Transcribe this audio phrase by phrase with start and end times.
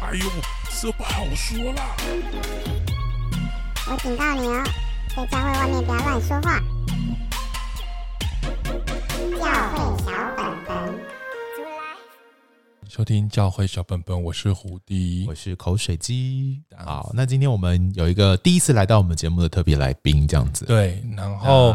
[0.00, 0.24] 哎呦，
[0.80, 1.96] 这不好说啦！
[3.90, 4.64] 我警告你哦，
[5.16, 6.62] 在教会外面不要乱说话。
[9.38, 11.00] 教会小本本，
[12.88, 16.62] 收听教会小本本，我是胡迪，我是口水鸡。
[16.76, 20.64] 好，那今天我们有一个第一次来到我们节目的特别来宾，这样子。
[20.64, 21.74] 对，然后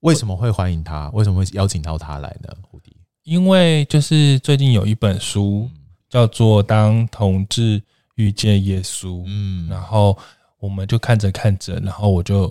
[0.00, 1.10] 为什么会欢迎他？
[1.10, 2.48] 为什么会邀请到他来呢？
[2.62, 5.68] 胡迪，因为就是最近有一本书。
[6.16, 7.82] 叫做《当同志
[8.14, 10.16] 遇见耶稣》，嗯，然后
[10.58, 12.48] 我们就看着看着，然后我就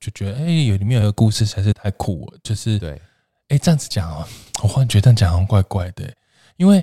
[0.00, 3.02] 就觉得，哎、欸，有里面有一个故事实在是太酷了，就是对，哎、
[3.50, 4.26] 欸，这样子讲哦，
[4.62, 6.10] 我忽然觉得这样讲好像怪怪的，
[6.56, 6.82] 因为。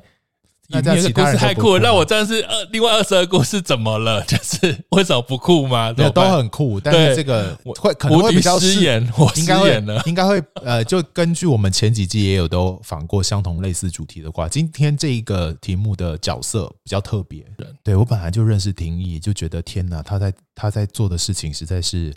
[0.69, 4.23] 那这样故事太酷了，那我这样是二另外二十二故事怎么了？
[4.25, 5.91] 就是为什么不酷吗？
[5.91, 17.45] 对，都很酷，但是这个会可能会比较失言，我失言了，应该会呃，就根据我们前几季也有都访过相同类似主题的话，今天这一个题目的角色比较特别。
[17.83, 22.13] 对，我本来就认识廷义，就觉得天哪，他在他在做的事情实在是。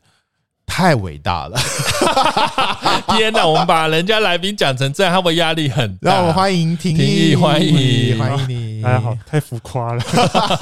[0.67, 1.56] 太伟大了！
[3.17, 6.11] 天哪，我们把人家来宾讲成这样，他们压力很大。
[6.11, 8.83] 让我们欢迎婷义，欢迎欢迎你！
[8.83, 10.00] 大家好，太浮夸了，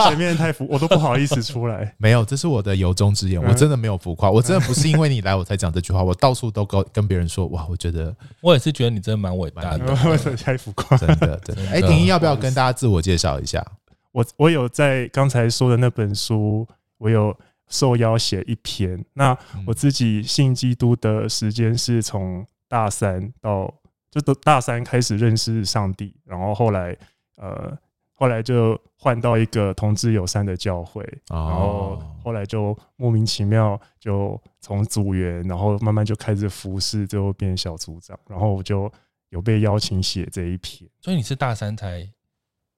[0.06, 1.92] 前面太浮，我都不好意思出来。
[1.98, 11.70] 没有，这是我的由衷之言，我真的没有浮夸，我真的不是因为你来我才讲这句话，我到处都跟跟别人说，哇，我觉得 我也是觉得你真的蛮伟大的，太浮夸，真的真的。
[11.72, 13.64] 哎，廷义要不要跟大家自我介绍一下？
[14.12, 17.36] 我我有在刚才说的那本书，我有。
[17.68, 23.72] 受邀写一篇，那我自己信基督的时间是从大三到，
[24.10, 26.96] 就都大三开始认识上帝，然后后来
[27.36, 27.76] 呃，
[28.12, 38.90] 后来就换到一个同志友善的教会，然后后来就莫名其妙就从组员，然后慢慢就开始服侍，最后变小组长，然后我就
[39.30, 40.88] 有被邀请写这一篇。
[41.00, 42.08] 所以你是大三才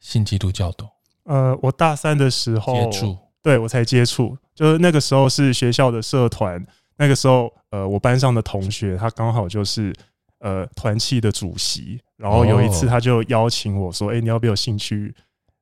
[0.00, 0.88] 信基督教的？
[1.24, 3.18] 呃，我大三的时候接触。
[3.42, 9.94] 对，我才接触，就是那个时候是学校的社团，那个时候呃，我班上的同学他刚好就是
[10.40, 15.14] 呃团契的主席，然后有一次他就邀请我说：“哎，你要不要有兴趣？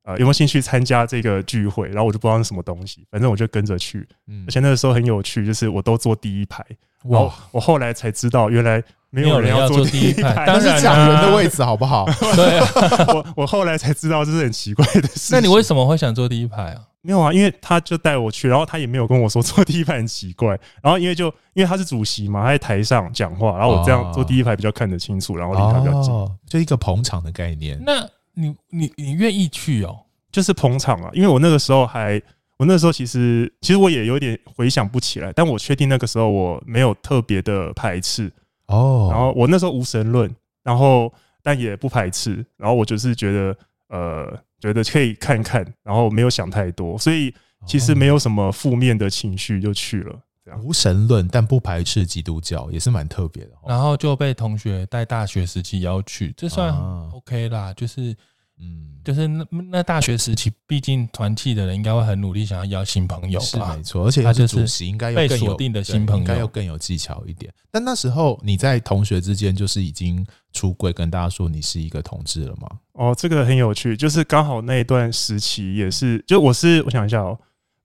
[0.03, 4.07] 呃，有没有兴趣参加这个聚会？”然后我就不知道是什么东西，反正我就跟着去。
[4.47, 6.65] 而且那个时候很有趣，就是我都坐第一排。
[7.05, 7.33] 哇！
[7.51, 8.81] 我后来才知道，原来
[9.21, 12.05] 没有人要坐第一排，但是讲人的位置好不好？
[12.35, 12.67] 对啊，
[13.13, 15.33] 我我后来才知道这是很奇怪的事。
[15.33, 16.81] 那你为什么会想坐第一排啊？
[17.01, 27.79] 没有啊，因为他就带我去，然后他也没有跟我说坐第一排很奇怪，然后因为就因为他是主席嘛，他在台上讲话，然后我这样坐第一排比较看得清楚，然后离他比较近，哦，就一个捧场的概念。
[27.85, 29.95] 那你你你愿意去哦？
[30.31, 32.19] 就是捧场啊，因为我那个时候还，
[32.57, 38.33] 我那时候其实其实我也有点回想不起来，但我确定那个时候我没有特别的排斥
[38.67, 40.33] 哦，然后我那时候无神论，
[40.63, 43.57] 然后但也不排斥，然后我就是觉得
[43.89, 44.39] 呃。
[44.57, 47.31] 觉得可以看看，然后没有想太多，所以
[47.67, 50.19] 其实没有什么负面的情绪就去了。
[50.43, 53.51] 这样无神论，但不排斥基督教，也是蛮特别的。
[53.67, 56.73] 然后就被同学带大学时期邀去，这算
[57.11, 57.71] OK 啦。
[57.75, 58.15] 就是，
[58.57, 63.45] 嗯，就是那那大学时期，毕竟团契的人应该会很努力，想要邀新朋友吧。
[63.45, 67.53] 是没错，而且他就是主席，应该被锁定的新朋友，应该要更有技巧一点。
[67.69, 72.69] 但那时候你在同学之间，就是已经出柜跟大家说你是一个同志了吗？
[72.93, 77.37] 哦，这个很有趣，就是刚好那一段时期也是，就我是我想一下哦，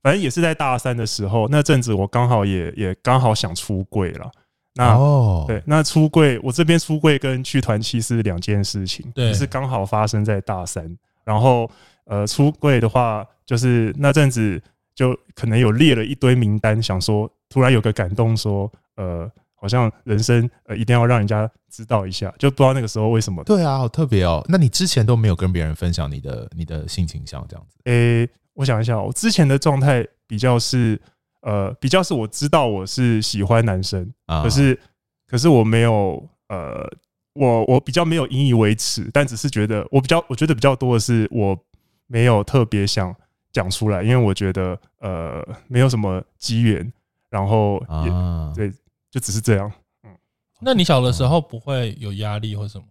[0.02, 4.30] 反正也是在大三的时候，那阵子我刚好也也刚好想出柜了。
[4.74, 10.96] 那哦，对，那出柜我这边出柜跟去团契是两件事情，对，是刚好发生在大三。
[11.24, 11.70] 然后
[12.04, 14.62] 呃，出柜的话，就是那阵子
[14.94, 19.30] 就可能有列了一堆名单，想说突然有个感动说，呃。
[19.62, 23.44] 好像人生呃一定要让人家知道一下，就不知道那个时候为什么。
[23.44, 24.42] 对啊，好特别哦。
[24.48, 27.76] 那你之前都没有跟别人分享你的你的性倾向这样子？
[27.84, 30.98] 诶、欸，我想一下，我之前的状态比较是
[31.40, 34.78] 呃，比较是我知道我是喜欢男生，可是
[35.26, 36.90] 可是我没有呃，
[37.34, 41.58] 我我比较没有引以为耻，但只是觉得我比较我觉得比较多的是我
[42.06, 43.14] 没有特别想
[43.52, 46.92] 讲出来，因为我觉得呃没有什么机缘，
[47.28, 48.72] 然后也对。
[49.12, 49.72] 就只是这样，
[50.04, 50.16] 嗯，
[50.60, 52.84] 那你小的时候不会有压力或什么？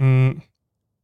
[0.00, 0.36] 嗯，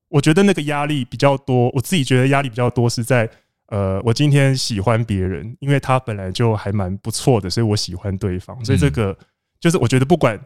[0.08, 3.30] 我觉得那个压力比较多，我自己觉得压力比较多是在，
[3.72, 9.16] 呃，我今天喜欢别人，因为他本来就还蛮不错的，所以我喜欢对方，所以这个
[9.58, 10.38] 就是我觉得不管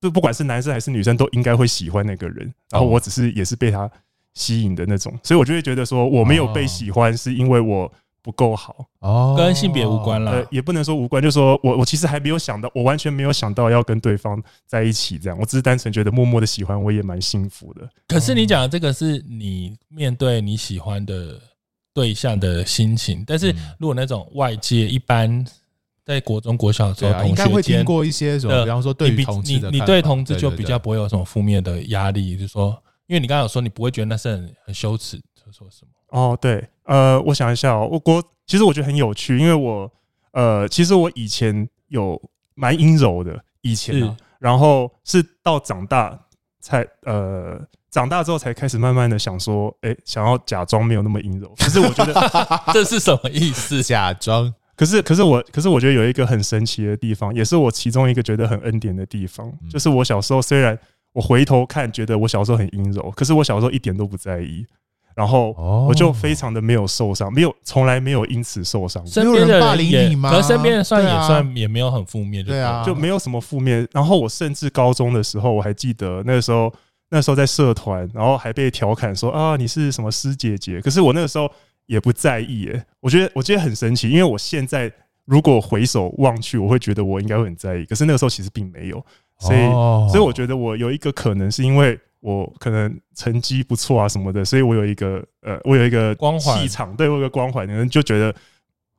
[0.00, 3.90] 就不管是男生还是女生都应该会喜欢那个人，然后我只是也是被他
[4.34, 7.92] 吸引的那种，所以我就会觉得说我没有被喜欢是因为我。
[8.22, 8.84] 不够好。
[8.98, 17.88] 哦，跟性别无关了，呃，也不能说无关，就是说我我其实还没有想到，我完全没有想到要跟对方在一起这样，我只是单纯觉得默默的喜欢，我也蛮幸福的。
[18.08, 21.40] 可是你讲的这个是你面对你喜欢的
[21.92, 23.24] 对象的心情。
[23.26, 25.44] 但是如果那种外界一般
[26.04, 32.76] 在国中国小的时候，应该会听过一些什么，比方说对比同志的，你你对同志就比较不会有什么负面的压力，就是说，
[33.06, 35.20] 因为你刚刚有说你不会觉得那是很很羞耻，
[35.52, 35.90] 说什么？
[36.08, 39.90] 哦，对，呃，我想一下哦，我国其实我觉得很有趣，因为我
[40.32, 42.20] 呃，其实我以前有
[42.54, 46.18] 蛮阴柔的，以前啊，然后是到长大
[46.60, 47.60] 才呃，
[47.90, 51.52] 长大之后才开始慢慢的想说，哎，想要假装没有那么阴柔。
[51.58, 52.14] 可是我觉得
[52.72, 53.82] 这是什么意思？
[53.84, 54.52] 假装？
[54.76, 60.78] 可是可是我可是我觉得有一个很神奇的地方，也是我其中一个觉得很恩典的地方，就是我小时候虽然
[61.12, 64.64] 我回头看觉得我小时候很阴柔，可是我小时候一点都不在意。
[65.16, 65.50] 然后
[65.88, 69.04] 我就非常的没有受伤，没有从来没有因此受伤。
[69.06, 70.30] 身边的人霸凌你吗？
[70.30, 73.86] 可是身边人算也算也没有很负面，对啊，就没有什么负面。
[73.92, 76.72] 然后我甚至高中的时候，我还记得那个时候，
[77.10, 80.80] 那时候在社团，然后还被调侃说啊，你是什么师姐姐？
[80.80, 81.50] 可是我那个时候
[81.86, 84.90] 也不在意，诶，我觉得我觉得很神奇，因为我现在
[85.24, 87.84] 如果回首望去，我会觉得我应该会很在意。
[87.84, 89.04] 可是那个时候其实并没有，
[89.38, 89.58] 所以
[90.08, 91.98] 所以我觉得我有一个可能是因为。
[92.22, 98.34] 我可能成绩不错啊什么的，所以我有一个呃，我有一个光环气场，对我有一个光环，人就觉得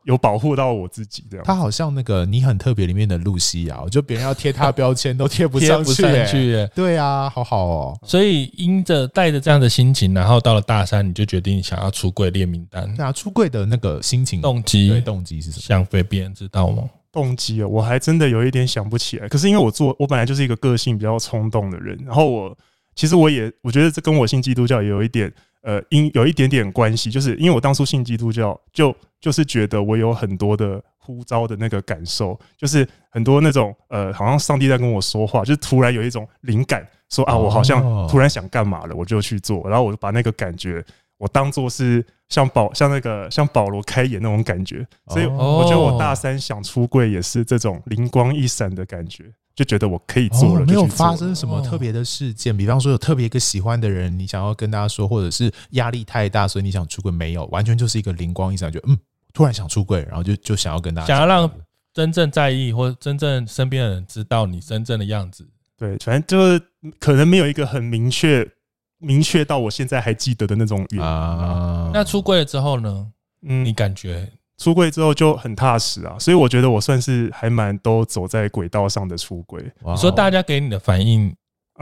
[0.03, 1.45] 有保护到我自己这样。
[1.45, 8.00] 他好像那个你很特别里面的露西亚，就别人要贴他标签都贴不上去，欸，去对啊，好好哦。
[8.06, 12.94] 所以因着带着这样的心情，然后到了大三，你就决定想要出柜列名单。
[12.98, 15.62] 那出柜的那个心情动机，动机是什么？
[15.62, 16.83] 想被别人知道吗？
[17.12, 19.27] 动机啊，我还真的有一点想不起来。
[19.27, 22.57] 可是因为我做，我本来就是一个个性比较冲动的人，然后我。
[22.94, 40.84] 其实我也我觉得这跟我信基督教也有一点呃，因有一点点关系，就是因为我当初信基督教，就就是觉得我有很多的呼召的那个感受，就是很多那种呃，好像上帝在跟我说话，就突然有一种灵感，说啊，我好像突然想干嘛了，我就去做，然后我就把那个感觉
[41.18, 49.25] 我当做是像保像那个像保罗开眼那种感觉，所以我觉得我大三想出柜也是这种灵光一闪的感觉。
[49.53, 58.98] 就觉得我可以做了，没有发生什么特别的事件，比方说有特别一个喜欢的人，你想要跟大家说，或者是压力太大，所以你想出柜，没有，完全就是一个灵光一闪，就嗯，
[59.33, 61.51] 突然想出柜，然后就就想要跟大家，想要让
[61.94, 65.45] 真正在意或真正身边的人知道你真正的样子。
[65.77, 66.62] 对，反正就是
[67.00, 68.50] 可能没有一个很明确、
[69.00, 71.92] 明确到我现在还记得的那种原因啊。
[71.94, 73.12] 那出柜了之后呢？
[73.44, 74.31] 嗯，你感觉？
[74.62, 79.60] 出柜之后就很踏实啊，所以我觉得我算是还蛮都走在轨道上的出柜。
[79.84, 81.36] 你说大家给你的反应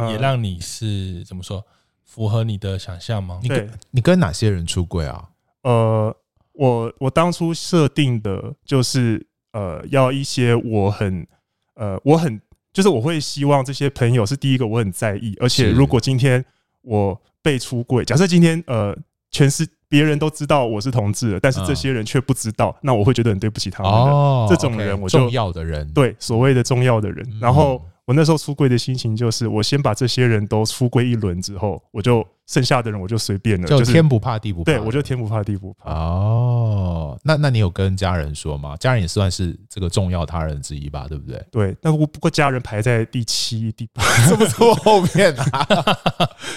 [0.10, 1.62] 也让你是怎么说
[2.06, 3.38] 符合你的想象吗？
[3.44, 5.28] 你跟你跟哪些人出柜啊？
[5.64, 6.16] 呃，
[6.54, 11.28] 我我当初设定的就是呃要一些我很
[11.76, 12.40] 呃我很
[12.72, 16.46] 就是我会希望这些朋友是第一个我很在意，而且如果今天
[16.82, 18.96] 我被出柜，假设今天呃
[19.40, 19.68] 全是。
[19.92, 23.92] 别人都知道我是同志了，但是这些人却不知道，那我会觉得很对不起他们。
[23.92, 27.28] 哦，这种人我就重要的人，对所谓的重要的人。
[27.42, 32.24] 然后我那时候出柜的心情就是，我先把这些人都出柜一轮之后，我就。
[32.50, 34.72] 剩下的人我就随便了，就是天不怕地不怕。
[34.72, 35.94] 对，我就天不怕地不怕。
[35.94, 36.89] 哦，
[37.24, 38.76] 那那你有跟家人说吗？
[38.78, 41.46] 家人也算是这个重要他人之一吧，对不对？
[41.52, 45.66] 对，那不不过家人排在第七、第八， 这么多后面啊，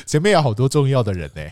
[0.07, 1.43] 前面有好多重要的人呢。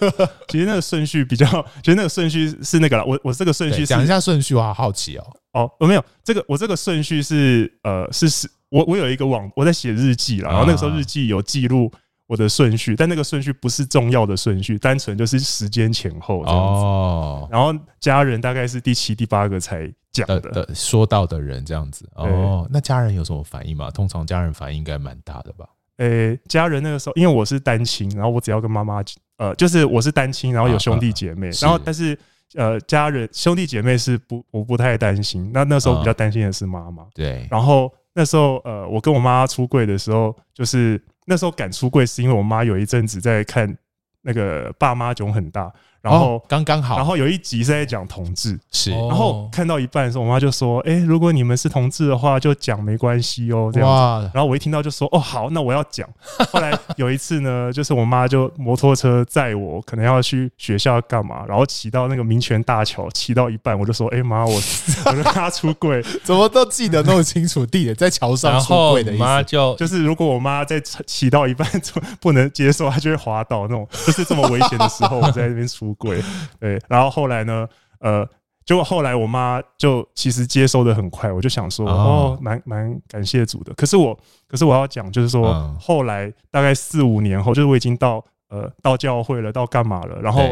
[0.48, 1.46] 其实那个顺序比较，
[1.82, 3.04] 其实那个顺序是那个了。
[3.04, 5.24] 我我这个顺序讲一下顺序，我好好奇哦。
[5.52, 11.90] 哦，我没有这个，我这个顺序是呃是是，我我有一个网，我在写日记啦，然后那个时候日记有记录。
[12.30, 16.80] 我的顺序，但那个顺序不是重要的顺序，单纯就是时间前后这样子。
[16.84, 22.08] 哦，然后家人大概是第七、第八个才讲的，的说到的人这样子。
[22.14, 23.90] 哦，那家人有什么反应吗？
[23.90, 25.68] 通常家人反应应该蛮大的吧？
[25.96, 29.02] 诶、欸，家人那个时候，因为我是单亲，然后我只要跟妈妈，
[29.38, 32.16] 呃，就是我是单亲，然后有兄弟姐妹，啊啊然后但是
[32.54, 35.50] 呃，家人兄弟姐妹是不，我不太担心。
[35.52, 37.04] 那那时候比较担心的是妈妈。
[37.12, 41.02] 对，然后那时候呃，我跟我妈出柜的时候，就是。
[41.30, 43.78] 那时候敢出柜是因为我妈有一阵子在看
[44.22, 45.66] 那个《爸妈囧很大》。
[46.02, 54.30] 然后刚刚好，然后有一集是在讲同志，是，然后看到一半的时候，我妈就说：“哎，如果你们是同志的话，就讲没关系哦。”这样子。
[54.32, 56.08] 然后我一听到就说：“哦，好，那我要讲。
[56.50, 64.54] ”后来有一次呢，就是我妈就摩托车载我，可能要去学校干嘛，然后骑到那个民权大桥，骑到一半，我就说：“哎妈，我
[65.06, 67.66] 我跟她出柜，怎么都记得那么清楚？
[67.66, 76.20] 地点在桥上出柜的意思。”妈就就是如果我妈在骑到一半就 不能接受，她就会滑倒那种，就是这么危险的时候，我在那边出柜。
[76.58, 76.76] 对。
[76.76, 77.66] 对，然后后来呢？
[78.00, 78.26] 呃，
[78.64, 83.74] 结果后来我妈就其实接收的很快，我就想说，哦，蛮蛮感谢主的。
[83.74, 84.18] 可是我，
[84.48, 90.42] 可是我要讲，就是说，后来大概四五年后，就是我已经到呃到教会了，到干嘛了，然后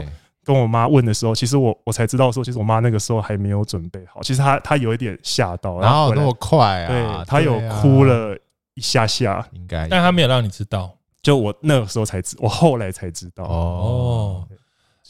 [0.45, 4.21] 跟我妈问的时候，其实我我才知道说，其实我妈那个时候还没有准备好。
[4.23, 6.89] 其实她她有一点吓到，然后那么快啊？
[6.89, 8.37] 对，她有哭了
[8.75, 10.95] 一下下，应该，但她没有让你知道。
[11.23, 14.47] 就我那个时候才知，我后来才知道哦。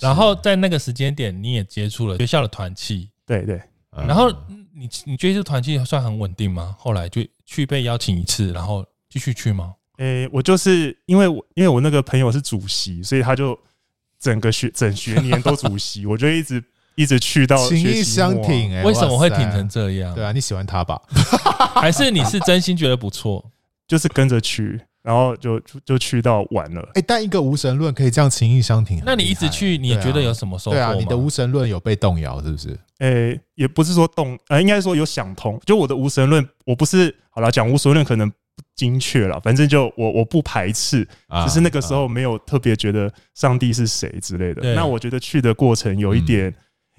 [0.00, 3.60] 然后在那个时间点，你也接触了学校的团契，对对。
[4.06, 4.30] 然后
[4.74, 6.76] 你你觉得这团契算很稳定吗？
[6.78, 9.74] 后来就去被邀请一次，然后继续去吗？
[9.96, 13.58] 诶，我就是因为我因为我那个朋友是主席，所以他就
[14.20, 16.62] 整个学整学年都主席， 我就一直
[16.94, 18.80] 一直去到情意相挺。
[18.84, 20.14] 为什么会挺成这样？
[20.14, 21.02] 对啊，你喜欢他吧？
[21.74, 23.50] 还是你是真心觉得不错？
[23.88, 24.80] 就是跟着去。
[25.08, 26.86] 然后就就去到玩了。
[26.92, 30.82] 哎，但一个无神论可以这样情意相挺，那你一直去，你也觉得有什么收获吗？
[30.82, 32.78] 对啊，你的无神论有被动摇是不是？
[32.98, 35.58] 哎，也不是说动，呃，应该说有想通。
[35.64, 38.36] 就我的无神论，我不是好了讲无神论可能不
[38.76, 41.08] 精确了，反正就我我不排斥，
[41.42, 44.74] 只是那个时候没有特别觉得上帝是谁之类的。
[44.74, 46.54] 那我觉得去的过程有一点，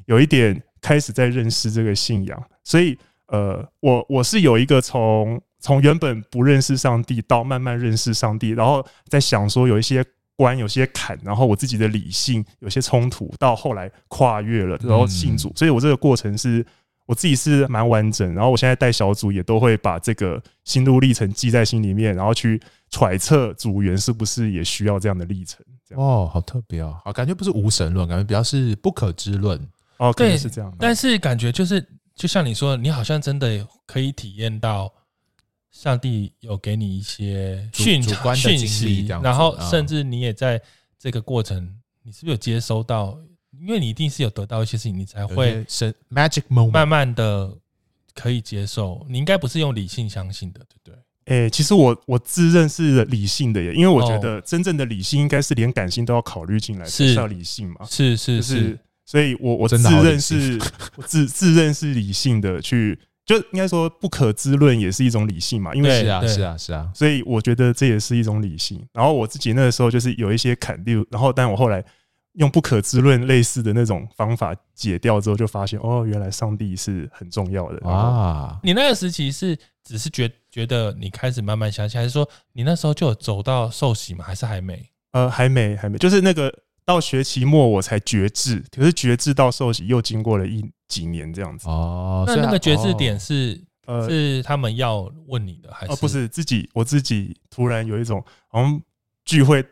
[0.07, 2.97] 有一点开始在认识这个信仰，所以
[3.27, 5.39] 呃，我我是有一个从。
[5.59, 10.03] 从原本不认识上帝到慢慢认识上帝，然后在想说有一些
[10.37, 15.51] 关、有些坎，然后我自己的理性有些冲突，到后来跨越了，然后信主。
[15.55, 16.65] 所以我这个过程是
[17.05, 18.33] 我自己是蛮完整。
[18.33, 25.59] 然后我现在带小组也都会把这个心路历程记在心里面，然后去揣测组员是不是也需要这样的历程。
[25.95, 29.59] 哦，好特别哦，好，感觉不是无神论，感觉比较是不可知论。
[29.97, 30.73] 哦，对，是这样。
[30.79, 31.85] 但是感觉就是，
[32.15, 34.89] 就像你说，你好像真的可以体验到。
[35.71, 40.61] 上帝有给你一些讯主观的讯息，然后甚至你也在
[40.97, 43.19] 这个过程，你是不是有接收到？
[43.59, 47.51] 因为你一定是有得到一些事情，你才会是 magic moment，慢慢的
[48.13, 49.05] 可以接受。
[49.09, 51.45] 你应该不是用理性相信的，对不对？
[51.45, 57.85] 哎，其实我我自认是理性的耶，因为我觉得真正的理性应该是连感性都要考虑进来，是要理性嘛？
[57.89, 60.59] 是是是，所以我我自认是
[60.95, 62.97] 我自自认是理性的去。
[63.29, 68.83] 就应该说不可知论也是一种理性嘛，因为是啊是啊是啊，所以我觉得这也是一种理性。
[68.91, 71.86] 然后我自己那个时候就是有一些坎，例如，然后但我后来
[72.33, 78.59] 用不可知论类似的那种方法解掉之后，就发现哦，原来上帝是很重要的啊。
[78.63, 84.25] 你那个时期是只是觉觉得你开始慢慢相信，还是说你那时候就有走到受洗吗？
[84.25, 84.83] 还是还没？
[85.12, 86.51] 呃，还没还没，就是那个
[86.83, 90.67] 到学期末我才觉知，可是觉知到受洗又经过了一。
[90.89, 95.93] 几年这样子哦，那那个决志点是呃是他们要问你的还是？
[95.93, 98.81] 哦，不是自己，我自己突然有一种好像
[99.24, 99.63] 聚会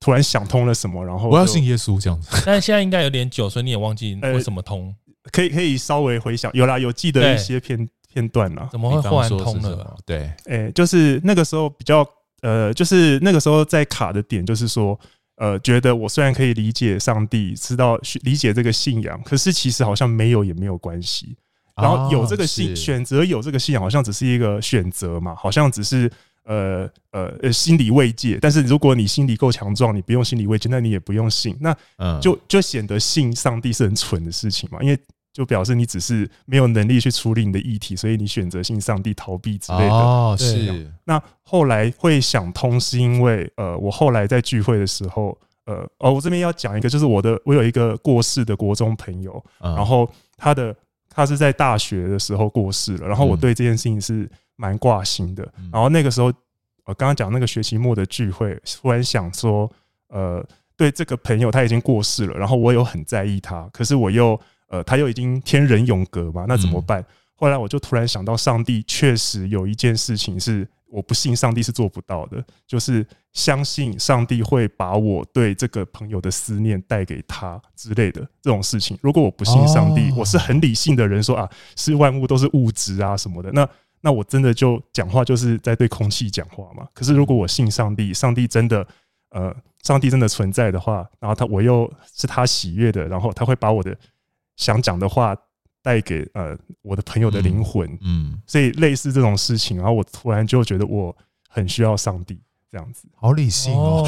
[0.00, 2.28] 突然想通了什么，然后我要信耶稣这样子。
[2.44, 4.94] 但是现在应该有点久，所以你也忘记为什么通？
[5.32, 8.68] 可以可以稍微回想，有啦，有记得一些片片段啦。
[8.70, 9.96] 怎么会忽然通了？
[10.04, 12.06] 对，哎，就是那个时候比较
[12.42, 14.98] 呃，就是那个时候在卡的点，就是说。
[15.36, 21.36] 呃，觉得我虽然可以理解上帝，知道理解这个信仰，可是其实好像没有也没有关系。
[21.76, 26.10] 然后有这个信、哦、选择有这个信仰，好像只是一个选择嘛，好像只是
[26.44, 28.38] 呃呃呃心理慰藉。
[28.40, 34.98] 但是如果你心理够强壮，你不用心理慰藉，那你也不用信，那就就显得信上帝是很蠢的事情嘛，因为。
[35.34, 39.90] 就表示你只是没有能力去处理你的议题，所以你选择性上帝逃避之类的。
[39.90, 40.88] 哦，是。
[41.02, 45.36] 那后来会想通，是因为呃，我后来在聚会的时候，
[45.66, 50.72] 呃，哦，我这边要讲一个，就是我的，我有一个过世的国中朋友，然后他的
[51.10, 55.42] 他是在大学的时候过世了，然后我对这件事情是蛮挂心的。
[55.72, 56.28] 然后那个时候，
[56.84, 59.68] 我刚刚讲那个学期末的聚会，突然想说，
[60.10, 64.40] 呃，对这个朋友他已经过世了，然后我有很在意他，可是我又。
[64.68, 67.04] 呃，他又已经天人永隔嘛，那怎么办？
[67.36, 78.96] 后来我就突然想到，上帝确实有一件事情是我不信上帝是做不到的，就是相信上帝会把我对这个朋友的思念带给他之类的这种事情。
[79.02, 83.68] 如果我不信上帝，我是很理性的人，说啊，是万物都是物质啊什么的，那
[84.00, 86.86] 那我真的就讲话就是在对空气讲话嘛。
[86.94, 88.86] 可是如果我信上帝，上帝真的
[89.30, 93.94] 呃，上帝真的存在的话，然后他我又是他喜悦的，然后他会把我的。
[94.56, 95.36] 想讲的话
[95.82, 101.14] 带给呃我的朋友的灵魂，嗯，嗯，所以类似这种事情，然后我突然就觉得我
[101.48, 104.04] 很需要上帝这样子，好理性哦，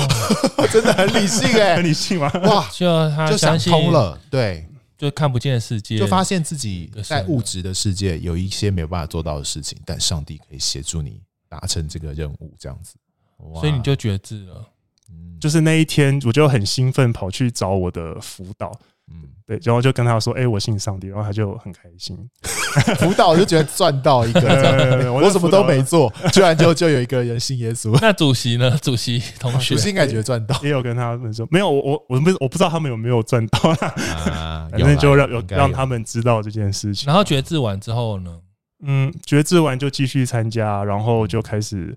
[0.57, 0.67] 哦。
[0.73, 2.31] 真的很理性哎、欸， 很理性吗？
[2.45, 12.95] 哇，需要他就想通了，对，就看不见的世界，就发现自己在物质的世界有一些没有办法做到的事情，但上帝可以协助你达成这个任务，这样子，
[13.61, 14.67] 所以你就觉知了，
[15.11, 18.73] 嗯，就是那一天我就很兴奋跑去找我的辅导。
[19.13, 22.19] 嗯，对，然后就跟他说：“哎、欸，我信上帝。”然后他就很开心。
[22.99, 24.41] 辅导就觉得赚到一个，
[25.13, 27.97] 我什么都没做，居然就就有一个人信耶稣。
[28.03, 28.77] 那主席呢？
[28.83, 33.59] 主席同学，主席应该觉得赚到，也有跟他们说，没有，我我我不我不知道他们有没有赚到，
[34.71, 37.07] 反正就让有让他们知道这件事情。
[37.07, 38.41] 然后决志完之后呢？
[38.83, 41.97] 嗯，决志完就继续参加，然后就开始。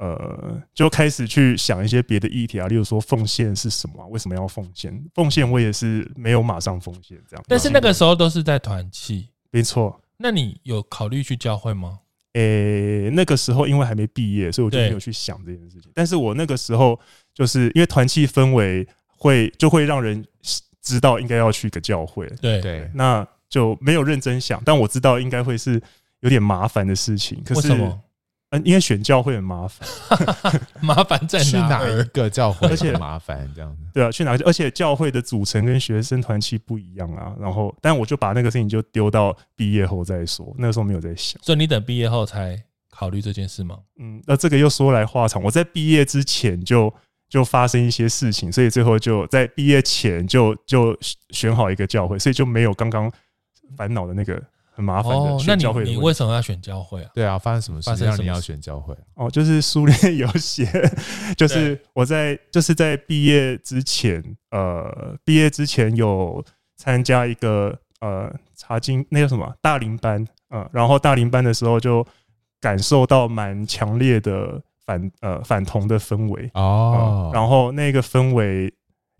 [0.00, 4.02] 呃，就开始去想一些别的议题啊，例如说奉献是什么？
[4.06, 5.04] 为什么要奉献？
[5.14, 7.44] 奉献我也是没有马上奉献这样。
[7.46, 10.00] 但是那个时候都是在团契，没错。
[10.16, 11.98] 那你有考虑去教会吗？
[12.32, 15.92] 诶、欸，那个时候因为还没毕业，所以我就没有去想这件事情。
[15.94, 16.98] 但是我那个时候
[17.34, 20.24] 就是因为团契氛围会就会让人
[20.80, 24.62] 知道应该要去一个教会，对对，那就没有认真想。
[24.64, 25.78] 但我知道应该会是
[26.20, 27.42] 有点麻烦的事情。
[27.44, 28.00] 可是为什么？
[28.50, 29.88] 嗯，因为选教会很麻烦，
[30.82, 33.82] 麻烦在去哪一个教会，而且麻烦这样子。
[33.94, 34.44] 对啊，去哪个？
[34.44, 37.32] 而且教会的组成跟学生团契不一样啊。
[37.38, 40.52] 然后，但我就把那个事情就丢到毕业后再说。
[40.58, 43.78] 那个时候没有在想，所以你等毕业后才考虑这件事吗？
[44.00, 45.40] 嗯，那这个又说来话长。
[45.40, 46.92] 我在毕业之前就
[47.28, 50.98] 就发生一些事情，所以最后就在毕业前就就
[51.30, 53.08] 选好一个教会，所以就没有刚刚
[53.76, 54.42] 烦恼的那个。
[54.72, 57.10] 很麻烦的选教会，哦，那你你为什么要选教会啊？
[57.14, 58.96] 对啊，发生什么事让你要选教会？
[59.14, 60.66] 哦，就是书里有写，
[61.36, 66.42] 就是我在就是在毕业之前，呃，毕业之前有
[66.76, 72.06] 参加一个呃查经，那个什么大龄班，嗯，然后大龄班的时候就
[72.60, 78.72] 感受到蛮强烈的反呃反同的氛围哦，然后那个氛围。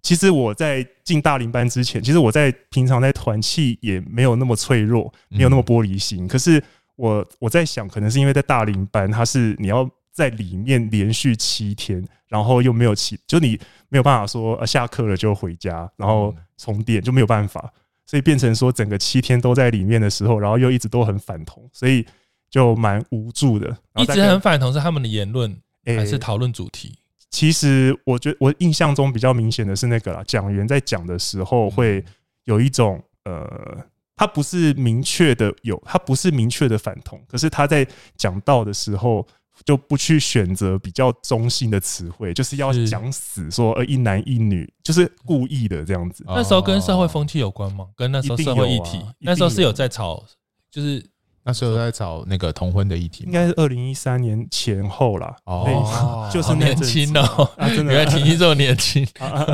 [0.03, 6.27] 其实我在进大龄班之前，其实我在平常在团气也没有那么脆弱，没有那么玻璃心。
[6.27, 6.63] 可是
[6.97, 17.73] 我我在想，可能是因为在大龄班，它是你要在里面连续七天，然后又没有起，就你没有办法说呃下课了就回家，然后充电就没有办法，
[18.07, 22.05] 所以变成说整个七天都在里面的时候，然后又一直都很反同，所以
[22.51, 23.77] 就蛮无助的。
[23.97, 26.97] 一直很反同是他们的言论，还是讨论主题？
[27.31, 32.05] 其实我觉得我印象中比较明显的是那个啦，讲员在讲的时候会
[32.45, 33.79] 有一种呃，
[34.17, 39.27] 他不是明确的有，他不是明确的反同，可是他在讲道的时候
[39.65, 46.25] 就不去选择比较中性的词汇，就是要讲死说呃一男一女，就是故意的这样子。
[46.27, 47.87] 那时候跟社会风气有关吗？
[47.95, 50.25] 跟那时候社会议题，那时候是有在吵，
[50.71, 51.05] 就是。
[51.51, 55.35] 那时候在找那个同婚的议题，应该是二零一三年前后啦。
[55.47, 59.05] 哦，就是年轻哦，原来婷婷这么年轻，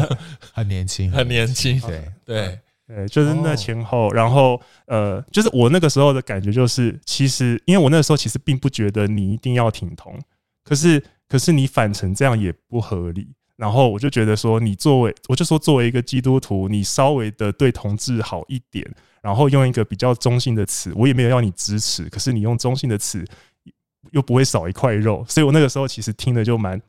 [0.53, 1.81] 很年轻，很年轻。
[1.81, 4.13] 对对对，就是那前后。
[4.13, 10.21] 然后呃，就是我那个时候的感觉就是，其实因为我那个时候其实并不觉得你一定要挺同，
[10.63, 13.27] 可是可是你反成这样也不合理。
[13.57, 18.87] 然后我就觉得说，你作为我就说作为一个基督徒，你稍微的对同志好一点。
[19.27, 23.25] 然后用一个比较中性的词，我也没有要你支持，可是你用中性的词
[24.12, 26.81] 又不会少一块肉，所以我那个时候其实听的就蛮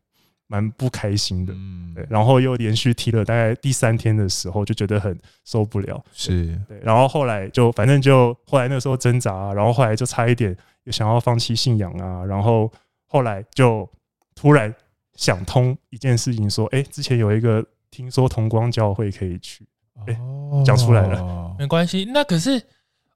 [0.45, 6.55] 蛮不开心的，嗯，对，然后又连续踢了大概第三天的时候，就觉得很受不了，是。
[6.67, 12.71] 对，然后后来就反正就后来那个时候挣扎啊，然后后来就差一点又想要放弃信仰啊，然后
[13.07, 13.89] 后来就
[14.35, 14.71] 突然
[15.15, 19.65] 想通一件事情，说，哎，之前有一个听说同光教会可以去。
[20.05, 20.19] 哎，
[20.63, 22.05] 讲出来了，没关系。
[22.13, 22.61] 那可是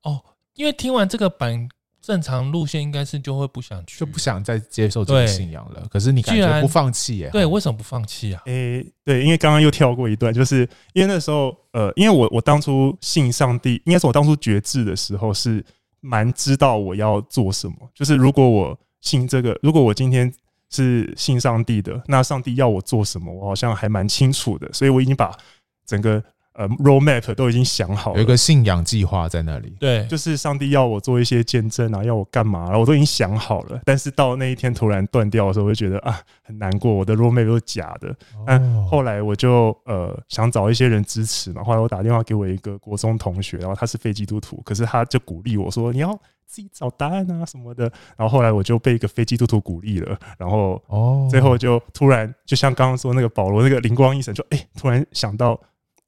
[0.04, 0.22] 哦，
[0.56, 1.70] 因为听完这个版，
[2.02, 5.88] 正常路线应该是就会不想去，就不想再接受这个信仰了。
[5.92, 7.30] 可是你感觉不放弃耶？
[7.32, 8.42] 对，为什么不放弃啊？
[8.48, 15.64] 哎，对，因为刚刚又跳过一段，就是因为那时候，呃，因为我我当初信上帝，应该是我当初觉志的时候是
[16.00, 17.76] 蛮知道我要做什么。
[17.94, 20.34] 就是如果我信这个，如果我今天
[20.70, 24.68] 是信上帝的，那上帝要我做什么，我好像还蛮清楚的。
[24.74, 25.38] 所以我已经把
[25.86, 26.22] 整个。
[26.54, 29.74] 呃，roadmap 都已经想好了，有一个信仰计划在那里。
[29.80, 33.80] 对，就是上帝要我做一些见证啊，要我干嘛，然后我都已经想好了。
[33.86, 36.94] 但是到那一天突然断掉的时候，我就觉得啊，很难过。
[36.94, 38.14] 我的 roadmap 都是假的。
[38.46, 41.64] 但后来我就呃想找一些人支持嘛。
[41.64, 46.14] 后来我打电话给我一个国中同学，然后他是非基督徒，可是他就鼓励我说，你要
[46.46, 47.84] 自己找答案啊什么的。
[48.18, 50.20] 然后后来我就被一个非基督徒鼓励了。
[50.38, 55.58] 然后哦，最后就突然就像刚刚说那个保罗那个灵光一闪，就哎突然想到。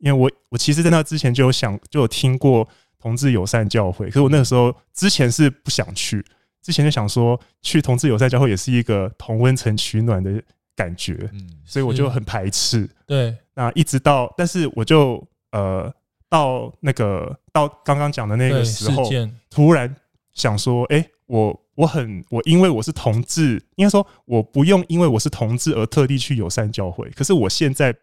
[0.04, 2.68] 因为我我其实在那之前就有想就有听过
[3.00, 6.22] 同志友善教会，可是我那个时候之前是不想去，
[6.62, 10.44] 之前就想说去同志友善教会也是一个同温层取暖的
[10.76, 12.90] 感觉，嗯，所以我就很排斥。
[13.08, 15.90] 对，那一直到，但是我就呃
[16.28, 19.10] 到那个到刚刚讲的那个时候，
[19.50, 19.96] 突然
[20.34, 27.96] 想说，哎，我我很我因为我是同志，应该说我不用因为我是同志而特地去友善教会，可是我现在。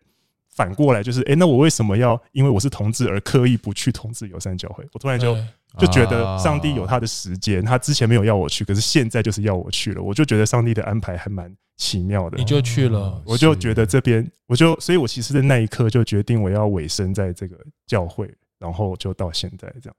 [0.61, 4.87] 反过来就是，哎、欸，那我为什么要因为我是同志而刻意不去同志友善教会？
[4.93, 5.35] 我突然就
[5.79, 12.37] 就觉得上帝有他的时间，他之前没有要我去，可是现在就是要我去了，我就觉得上帝的安排还蛮奇妙的。
[12.37, 19.97] 你就去了，我就觉得这边，我就所以，我其实的那一刻就决定我要委身在这个教会，然后就到现在这样。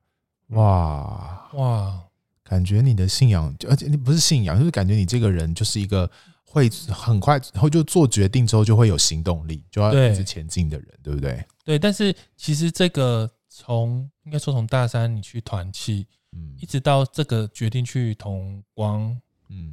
[0.50, 2.00] 哇哇，
[2.44, 6.08] 感觉你的信仰，而且你不是信仰，就是感觉你这个人就是一个
[6.52, 11.46] 会很快，然后就做决定之后就会有行动力，就要一直前进的人，对，对不对？
[11.64, 13.30] 对，但是其实这个。
[13.54, 19.16] 从应该说从大三你去团契，嗯，一直到这个决定去同光，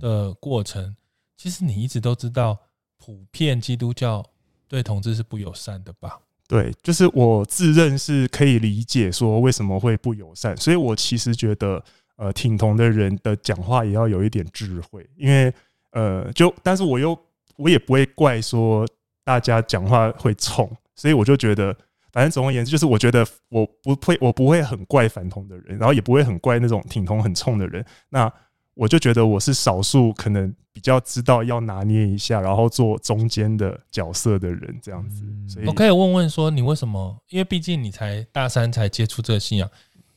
[0.01, 0.97] 的过程，嗯，
[1.37, 2.59] 其实你一直都知道，
[2.99, 4.23] 普遍基督教
[4.67, 6.19] 对同志是不友善的吧？
[6.49, 11.83] 对，就是我自认是可以理解说为什么会不友善，所以我其实觉得，
[12.17, 15.55] 呃，挺同的人的讲话也要有一点智慧，因为，
[15.93, 17.19] 呃，就但是我又
[17.57, 18.87] 我也不会怪说
[19.25, 21.77] 大家讲话会冲，所以我就觉得。
[22.11, 27.85] 反正总而言之，就是我觉得我不会，我不会很怪反同的人，然后也不会很怪那种挺同很冲的人。
[28.09, 28.33] 那
[28.73, 35.23] 我就觉得我是少数可能比较知道要拿捏一下，然后做中间的角色的人，这样子。
[35.47, 37.23] 所以我可以问问说，你为什么？
[37.29, 39.71] 因为毕竟你才大三才接触这个信仰，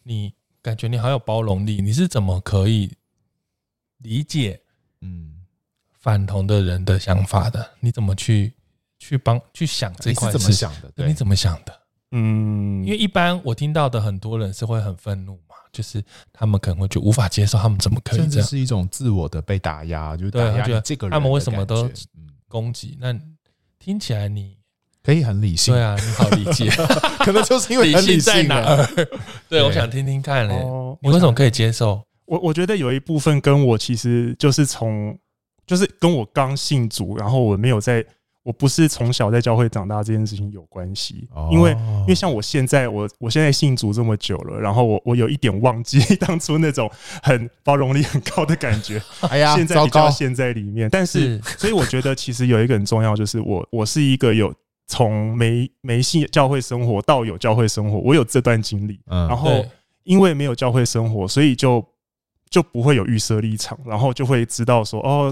[0.04, 2.94] 你感觉你好有包容力，你是怎么可以
[3.98, 4.62] 理解
[5.02, 5.31] 嗯
[6.02, 7.66] 反同的人的想法的？
[7.80, 8.54] 你怎么去
[9.00, 10.32] 去帮去想这块？
[10.32, 10.92] 是怎么想的？
[10.96, 11.74] 对，你怎么想的？
[12.12, 18.48] 嗯，因为一般我听到的很多人是会很愤怒嘛，就是他们可能会就无法接受，他们怎么可以这样？
[18.48, 21.12] 是一种自我的被打压，就打压这个人。
[21.12, 21.90] 他们为什么都
[22.50, 22.98] 攻击？
[23.00, 23.18] 那
[23.80, 24.58] 听起来你
[25.04, 26.70] 可以很理性，对啊，你好理解，
[27.24, 29.08] 可能就是因为很理性理性在哪儿？
[29.48, 30.56] 对，我想听听看嘞，
[31.02, 32.06] 你为什么可以接受？
[32.26, 35.18] 我我觉得有一部分跟我其实就是从，
[35.66, 38.06] 就是跟我刚信主，然后我没有在。
[38.44, 46.90] 我不是从小在教会长大这件事情有关系，因为因为像我现在我我现在信主这么久了，然后我我有一点忘记当初那种
[47.22, 49.00] 很包容力很高的感觉。
[49.30, 54.52] 哎呀，现在比较陷在里面，但是所以我觉得其实有一个很重要，就是我我是一个有
[54.88, 59.00] 从没没信教会生活到有教会生活，我有这段经历。
[59.06, 59.64] 然后
[60.02, 61.86] 因为没有教会生活，所以就
[62.50, 65.32] 就不会有预设立场，然后就会知道说哦。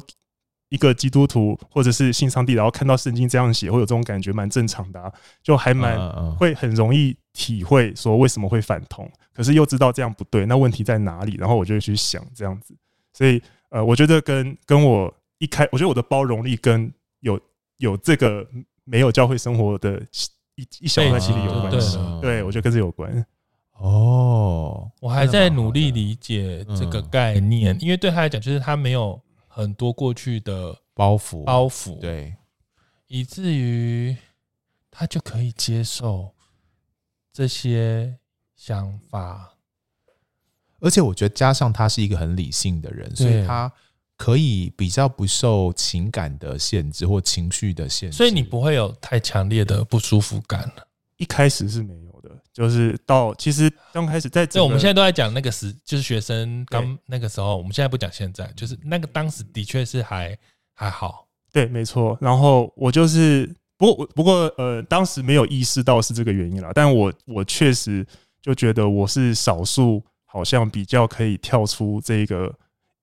[0.70, 5.98] 一个基督徒或者是信上帝，然后看到圣经这样写，会有这种感觉，蛮正常的，啊，就还蛮
[6.36, 11.36] 会很容易体会说为什么会反同，可是又知道这样不对，那问题在哪里？
[11.38, 12.76] 然后我就会去想这样子，
[13.14, 17.40] 所以呃，我觉得跟跟我一开，我觉得我的包容力跟有
[17.78, 18.48] 有这个
[18.84, 20.00] 没有教会生活的
[20.56, 23.26] 一一小段心理有关系，对，我觉得跟这有关。
[23.80, 29.20] 哦，我还在努力理解这个概念，因为对他来讲，就是他没有。
[29.52, 32.36] 很多过去的包袱，包袱，对，
[33.08, 34.16] 以至于
[34.90, 36.34] 他就可以接受
[37.34, 38.18] 这些
[38.56, 39.56] 想法，
[40.80, 43.70] 而且我觉得加上他是一个很理性的人，所以他
[44.16, 50.72] 可以比较不受情感的限制或情绪的限制，所以你不会有太强烈的不舒服感。
[51.18, 52.09] 一开始是没有。
[52.60, 57.56] 就是到其实刚开始在这，我们现在都在讲那个时，就是学生刚那个时候。
[57.56, 60.38] 我们现在不讲现在，就是那个当时的确是还
[60.76, 61.26] 还好。
[61.54, 62.18] 对，没错。
[62.20, 66.70] 然后我就是，不过不过呃，当时没有意识到是这个原因啦。
[66.76, 68.06] 但我我确实
[68.42, 72.54] 就觉得我是少数，好像比较可以跳出这个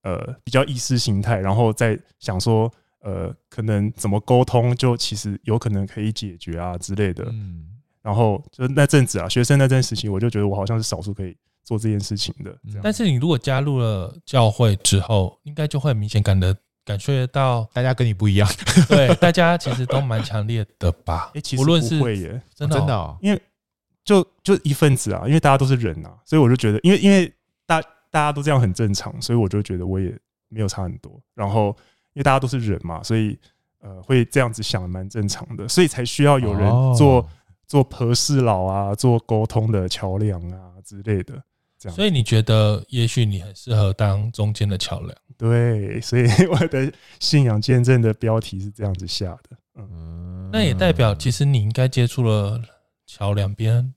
[0.03, 7.25] 呃比较意识形态，然后再想说呃可能怎么沟通，就其实有可能可以解决啊之类的。
[7.31, 7.73] 嗯。
[8.07, 12.57] 然后就那阵子啊，学生那阵时期，我就觉得我好像是少数可以做这件事情的。
[12.81, 18.49] 但是你如果加入了教会之后，应该就会明显感得感觉到大家跟你不一样。
[18.89, 21.33] 对，大家其实都蛮强烈的吧？
[21.35, 23.43] 哎，其实不会耶，真的真的，因为
[24.05, 27.27] 就就一份子啊，因为大家都是人啊，所以我就觉得，因为因为
[27.67, 30.17] 大大家都这样很正常，所以我就觉得我也
[30.49, 31.21] 没有差很多。
[31.35, 31.77] 然后
[32.13, 33.37] 因为大家都是人嘛，所以
[33.81, 37.29] 呃会这样子想蛮正常的，所以才需要有人做。
[37.67, 41.43] 做和事佬啊，做沟通的桥梁啊之类的，
[41.79, 41.97] 这样。
[41.97, 45.13] 所以你觉得，也许你很适合当中间的桥梁？
[45.37, 49.57] 对，所以我的信仰见证的标题是这样子下的。
[49.75, 52.61] 嗯，那也代表其实你应该接触了
[53.05, 53.93] 桥两边，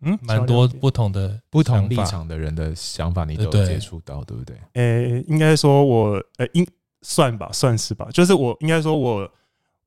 [0.00, 4.56] 嗯，蛮多不同的不同立场的人的想法，你都接触到，对不对？
[4.74, 6.66] 诶，应该说我，呃，应
[7.02, 8.08] 算吧，算是吧。
[8.12, 9.30] 就是我应该说我。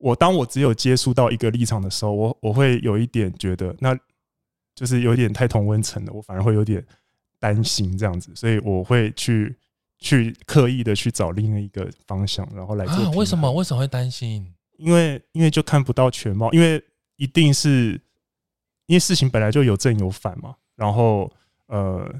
[0.00, 3.96] 我当我只有接触到一个立场的时候，我我会有一点觉得，那
[4.74, 6.84] 就是有点太同温层了，我反而会有点
[7.38, 9.54] 担心这样子，所以我会去
[9.98, 12.94] 去刻意的去找另一个方向，然后来做。
[12.96, 13.52] 啊，为什么？
[13.52, 14.52] 为什么会担心？
[14.78, 16.82] 因为因为就看不到全貌，因为
[17.16, 18.00] 一定是
[18.86, 21.30] 因为事情本来就有正有反嘛，然后
[21.66, 22.10] 呃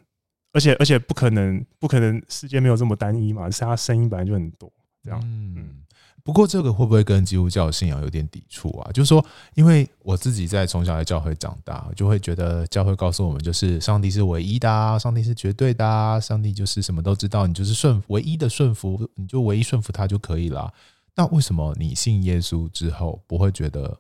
[0.53, 4.71] 而且而且不可能不可能世界没有这么单一嘛，是他声音本来就很多
[5.03, 5.19] 这样。
[5.25, 5.83] 嗯，
[6.23, 8.91] 不过这个会不会跟基督教信仰有点抵触啊？
[8.93, 20.73] 就是说，因为我自己在从小在教会长大，就会觉得教会告诉我们，就是上帝是唯一的，上帝是绝对的，上帝就是什么都知道，你就是顺唯一的顺服，你就唯一顺服他就可以了。
[21.17, 23.99] 那为什么你信耶稣之后不会觉得，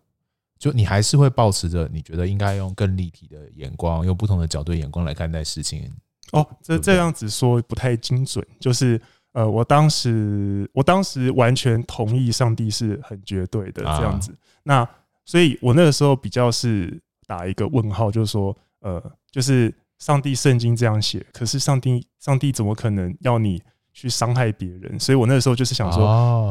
[0.58, 5.90] 就你还是会保持着你觉得应该用更立体的眼光，用不同的角度眼光来看待事情？
[6.32, 9.00] 哦，这这样子说不太精准，就是
[9.32, 14.88] 呃，我当时我当时完全同意上帝是很绝对的这样子，那
[15.24, 23.62] 所以我那个时候比较是打一个问号，就是说呃，就是上帝圣经这样写，可是上帝上帝怎么可能要你？
[23.92, 26.04] 去伤害别人，所以我那时候就是想说，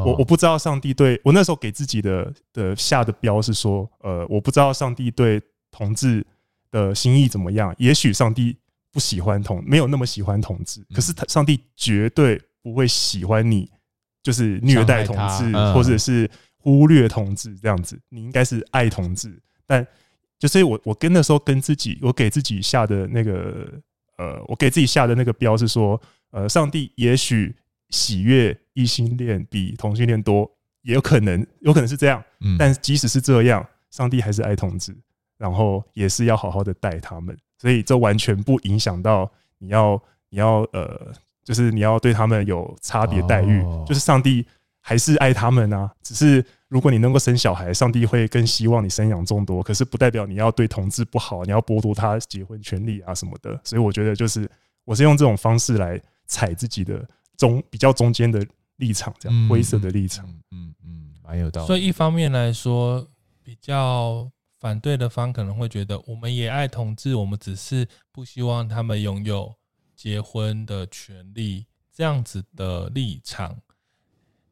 [0.03, 6.23] 我我不知道上帝对我那时候给自己的的下的标是说，呃，我不知道上帝对同志
[6.69, 7.73] 的心意怎么样。
[7.77, 8.57] 也许上帝
[8.91, 12.39] 不喜欢同，没有那么喜欢同志，可是他上帝绝对
[12.69, 13.69] 不会喜欢你，
[14.21, 17.99] 就是虐待同志，或者是忽略同志这样子。
[18.09, 19.85] 你应该是爱同志，但
[20.37, 23.67] 就是我我跟那时候跟自己，我给自己下的那个，
[24.17, 25.99] 呃，我给自己下的那个标是说。
[26.31, 27.55] 呃，上帝也许
[27.89, 30.47] 喜悦异性恋比同性恋多，
[30.83, 32.23] 也有可能，有可能是这样。
[32.41, 34.95] 嗯，但即使是这样，上帝还是爱同志，
[35.39, 39.27] 然后也是要好好的待他们，所以这完全不影响到
[39.57, 41.11] 你要，你要呃，
[41.49, 44.45] 就是你要对他们有差别待遇，就是上帝
[44.79, 45.91] 还是爱他们啊。
[46.03, 53.59] 只是如果你能够生小孩，上帝会更希望你生养众多，可是不代表你要对同志不好，你要剥夺他结婚权利啊什么的。
[53.63, 54.47] 所以我觉得，就是
[54.85, 55.99] 我是用这种方式来。
[56.31, 57.03] 踩自己的
[57.37, 61.65] 中比较中间的立场，这样灰色的立场，嗯嗯，蛮有道理。
[61.65, 63.03] 所以一方面来说，
[63.41, 69.51] 比较反对的方可能会觉得，我们也爱同志，我们只是不希望他们拥有
[69.99, 73.59] 结婚的权利，这样子的立场，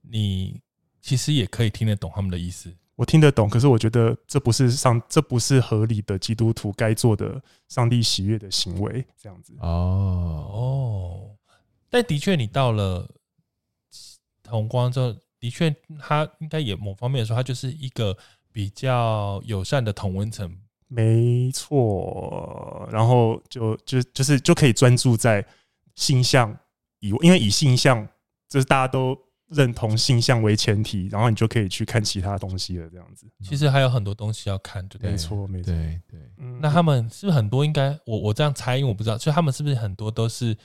[0.01, 0.59] 你
[0.99, 2.75] 其实也可以听得懂他们的意思。
[2.95, 9.55] 我听得懂，可是我觉得这不是上，这不是合理的基督徒该做的，上帝喜悦的行为，这样子。
[9.61, 11.37] 哦哦。
[11.89, 13.09] 但的确，你到了
[14.43, 18.17] 同光之后，的确，他应该也某方面说，他就是一个
[18.51, 20.59] 比较友善的同温层。
[20.87, 25.45] 没错，然后就就就是就可以专注在
[25.95, 26.57] 性向
[26.99, 28.07] 以，因为以性向
[28.49, 29.17] 就是大家都
[29.49, 32.89] 认同性向为前提，然后你就可以去看其他东西了。
[32.89, 36.19] 这样子，其实还有很多东西要看，对，没错，没错，对对。
[36.61, 37.65] 那他们是不是很多？
[37.65, 40.57] 应该我我这样猜，因为我不知道，所以他们是不是很多都是？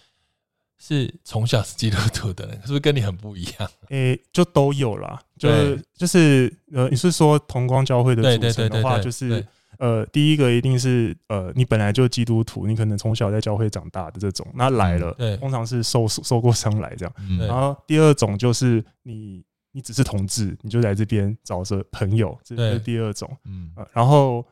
[0.84, 3.70] 是从小是基督徒的人，是不是跟你很不一样？
[3.90, 9.46] 诶、欸，就都有啦，就是就是呃，你是说同光教会的组成的话，就是
[9.78, 17.14] 呃，第一个一定是呃，你本来就基督徒，你可能从小在教会长大的这种，那来了，对，通常是受受过伤来这样。
[17.38, 23.28] 然后第二种就是你你只是同志，你就来这边找着朋友，这是第二种。
[23.44, 24.44] 嗯，然后。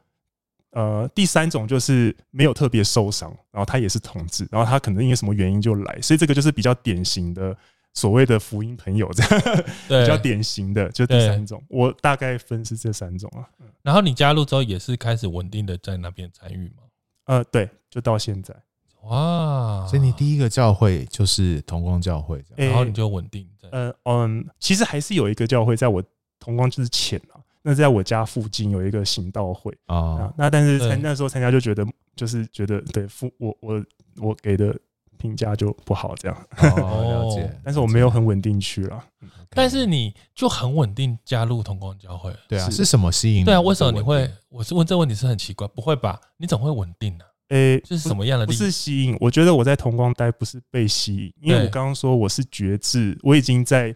[0.73, 7.53] 呃，第三种就是没有特别受伤，然后他也是同志，然后他可能因为什么原因就来，所以这个就是比较典型的
[7.95, 11.63] 所谓的福音朋友，这样比较典型的就第三种。
[11.69, 13.49] 我大概分是这三种啊。
[13.83, 16.85] 然后你加入之后也是开始稳定的在那边参与吗？
[17.27, 18.55] 呃，对，就到现在。
[19.03, 23.69] 哇，所以你第一个教会就是同光教会，然后你就稳定在。
[23.71, 26.03] 呃嗯，其实还是有一个教会在我
[26.39, 27.41] 同光之前啊。
[27.63, 33.85] 那在我家附近有一个行道会啊，那但是参那时候参加就觉得就是觉得对父我我
[34.17, 34.75] 我给的
[35.21, 39.05] 评价就不好这样哦，了解，但是我没有很稳定去了，
[39.51, 43.45] 但是你就很稳定加入同光教会，对啊，是什么吸引？
[43.45, 44.29] 对啊，为什么你会？
[44.49, 46.19] 我是问这个问题是很奇怪，不会吧？
[46.39, 47.25] 你怎么会稳定呢？
[47.51, 48.47] 诶，这是什么样的？
[48.47, 53.95] 不是吸引，我觉得我在同光待不是被吸引，因为我刚刚说我是觉志，我已经在。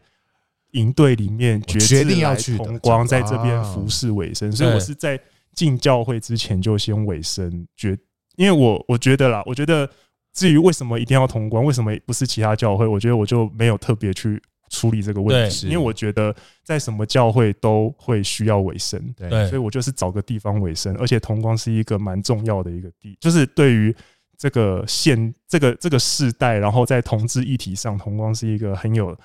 [0.74, 5.16] 营队里面决定要去同光，在这边服侍委身，所以我是在
[5.54, 7.96] 进教会之前就先委身决，
[8.34, 9.88] 因为我我觉得啦，我觉得
[10.34, 23.94] 至于为什么一定要同光，为什么不是其他教会，我觉得我就没有特别去处理这个问题，因为我觉得在什么教会都会需要委身，对，所以我就是找个地方委身，而且同光是一个蛮重要的一个地，就是对于
[24.36, 29.16] 这个现这个这个世代，然后在同志议题上，同光是一个很有。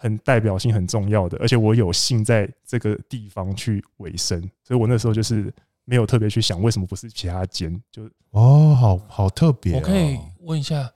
[0.00, 5.52] 很代表性很重要的，而且我有幸在这个地方去委身，所以我那时候就是
[5.88, 9.76] 没有特别去想为什么不是其他间，就哦，好好特别、哦。
[9.76, 10.92] 我可以问一下，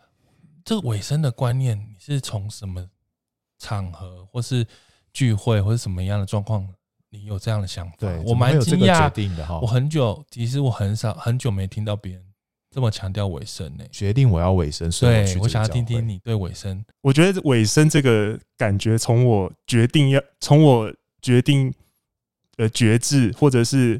[0.62, 2.86] 这个尾声的观念，你是从什么
[3.58, 4.66] 场合，或是
[5.10, 6.68] 聚会，或是什么样的状况，
[7.08, 7.96] 你有这样的想法？
[8.00, 9.60] 对，我蛮惊讶的。
[9.62, 12.22] 我很久，其实我很少很久没听到别人
[12.70, 13.84] 这么强调尾声呢？
[13.90, 16.84] 决定我要尾声，所以我，对我想要听听你对尾声。
[17.00, 21.72] 我觉得尾声这个感觉，从我决定要从我决定
[22.58, 23.98] 呃决志，或者是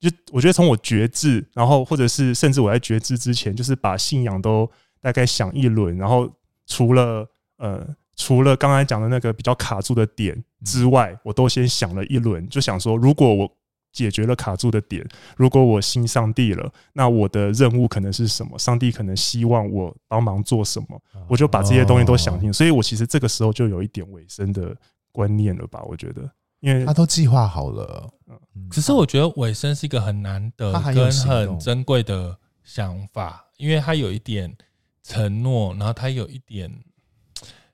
[0.00, 4.68] 就我觉得从我觉知，然后或者是甚至我在觉知之前，就是把信仰都
[5.00, 6.28] 大概想一轮，然后
[6.66, 7.24] 除了
[7.58, 7.86] 呃
[8.16, 13.50] 除了刚才讲的那个比较卡住的点之外，我都先想了一轮，就想说如果我。
[13.92, 15.04] 解决了卡住的点。
[15.36, 18.56] 如果我信上帝了，那我的任务可能是什么？
[18.56, 21.02] 上帝可能希望我帮忙做什么？
[21.26, 22.52] 我就把这些东西都想清。
[22.52, 24.72] 所以我其实这个时候就有一点尾声的
[25.10, 25.82] 观念了吧？
[25.88, 26.22] 我觉得，
[26.60, 28.08] 因为他都计划好了。
[28.70, 34.56] 嗯，可是我觉得尾声是一个很难得跟很珍贵的想法，因为他有一点
[35.02, 36.72] 承诺，然后他有一点。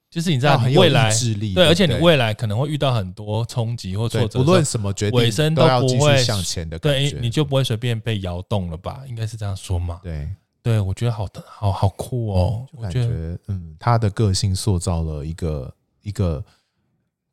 [0.08, 1.12] 就是你知道，未来
[1.54, 9.02] 对，而且你未来可能会遇到很多冲击或挫折，无论什么决定，尾声都不会向前的，对，你就不会随便被摇动了吧？
[9.06, 10.00] 应该是这样说嘛？
[10.02, 10.26] 对，
[10.62, 12.66] 对我觉得好好好酷哦！
[12.72, 16.42] 我觉得，嗯，他的个性塑造了一个一个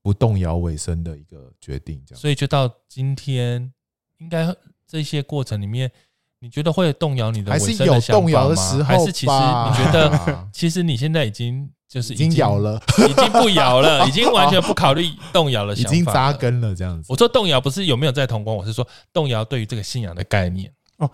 [0.04, 2.22] 不动摇尾声的一个决定，这样。
[2.22, 3.74] 所以就到今天，
[4.20, 5.92] 应该这些过程里面，
[6.38, 8.84] 你觉得会动摇你的尾声的想法吗？
[8.84, 11.68] 还是其实你觉得， 其实你现在已经。
[11.86, 17.06] 就是已经，已经摇了，已经不摇了，已经完全不考虑动摇 了，已经扎根了这样子。
[17.08, 21.08] 我说动摇不是有没有在同光，我是说动摇对于这个信仰的概念哦。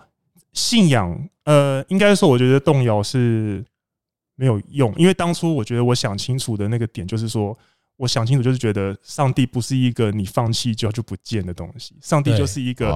[0.54, 3.62] 信仰，呃，应该说我觉得动摇是
[4.36, 7.54] 没有用，因为当初我觉得我想清楚的那个点就是说，
[8.00, 12.86] 我想清楚就是觉得上帝不是一个你放弃就就不见的东西，上帝就是一个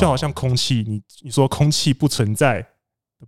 [0.00, 2.66] 就好像空气，你你说空气不存在，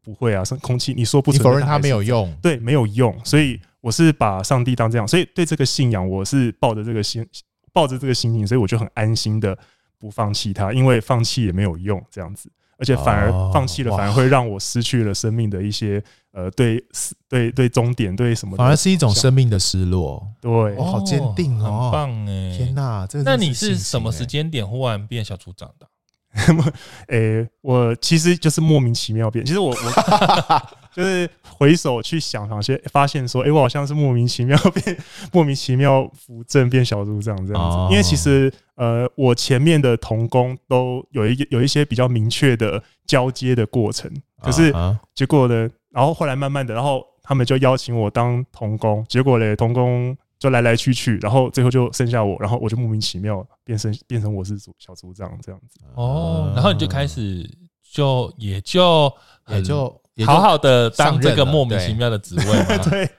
[0.03, 3.61] 不会啊，空气，你说不存在，你否认它没有用，对，没有用，所以。
[3.81, 7.25] 我是把上帝当这样，所以对这个信仰，我是抱着这个心，
[7.73, 9.57] 抱着这个心情，所以我就很安心的
[10.01, 16.83] 不放弃它，因为放弃也没有用，这样子，而且反而放弃了，反而会让我失去了生命的一些呃，对，
[17.29, 20.27] 对，对，终点，对什么，反而是一种生命的失落。
[20.41, 22.57] 对，哦，好坚定哦，很棒哎！
[22.57, 25.87] 天哪，这那你是什么时间点忽然变小组长的？
[27.09, 29.45] 诶、欸，我其实就是莫名其妙变。
[29.45, 29.93] 其实我我
[30.95, 34.97] 就是回首去想好像，发现说，哎、欸，我好像是莫名其妙变，
[35.33, 37.93] 莫名其妙扶正变小组长这样子。
[37.93, 44.13] 因为其实呃，我前面的同工都有一个有一些比较明确的交接的过程，
[44.43, 44.73] 可是
[45.15, 50.17] 结果呢，然后后来慢慢的，然后他们就邀请我当童工，结果嘞，童工。
[50.41, 55.81] 就来来去去，然后最后就剩下我，然后我就莫名其妙变成变成我是组小组长这样子。
[55.97, 57.45] 哦，然后你就开始
[57.83, 59.13] 就也就
[59.49, 63.11] 也就好好的当这个莫名其妙的职位，对，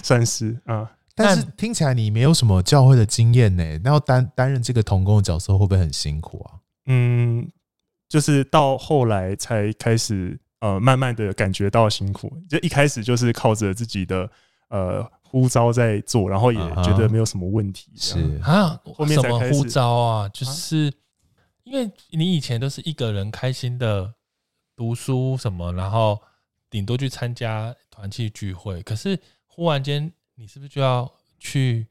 [0.00, 0.88] 算是啊。
[1.16, 6.62] 但是听起来你没有什么教会的经验呢，那要担担任这个童工的角色会不会很辛苦啊？
[6.86, 7.50] 嗯，
[8.08, 14.30] 就是到后来才开始呃，慢慢的感觉到辛苦，就一开始就是靠着自己的
[14.68, 15.10] 呃。
[15.32, 17.92] 呼召在做，然后也觉得没有什么问题。
[17.94, 20.28] 是啊，后面什么呼召啊？
[20.30, 20.92] 就是
[21.62, 24.12] 因为你以前都是一个人开心的
[24.74, 26.20] 读书什么，然后
[26.68, 28.82] 顶多去参加团契聚会。
[28.82, 31.86] 可是忽然间，你是不是就要去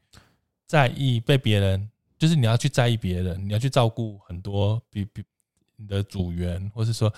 [0.66, 1.88] 在意被别人？
[2.18, 5.24] 就是你要去在意别人，你要去照顾很多比比
[5.76, 7.10] 你的组员，或是说。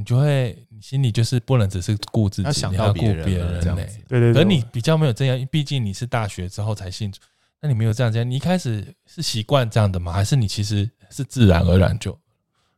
[0.00, 3.26] 你就会，你心里就是不能只是顾自己，要想到别人，
[3.60, 3.98] 这样子。
[4.08, 4.42] 对对，对。
[4.42, 7.20] 而你比较没有这样，毕竟你是大学之后才信主，
[7.60, 8.28] 那你没有这样这样。
[8.28, 10.10] 你一开始是习惯这样的吗？
[10.10, 12.18] 还是你其实是自然而然就？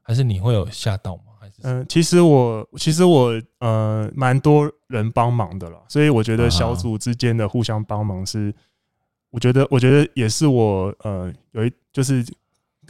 [0.03, 1.23] 还是你会有吓到吗？
[1.39, 1.55] 还是？
[1.63, 8.53] 嗯，其实我其实我呃蛮多人帮忙的了，所以我觉得小组之间的互相帮忙是，
[9.31, 12.27] 我觉得我觉得也是我呃有一就是。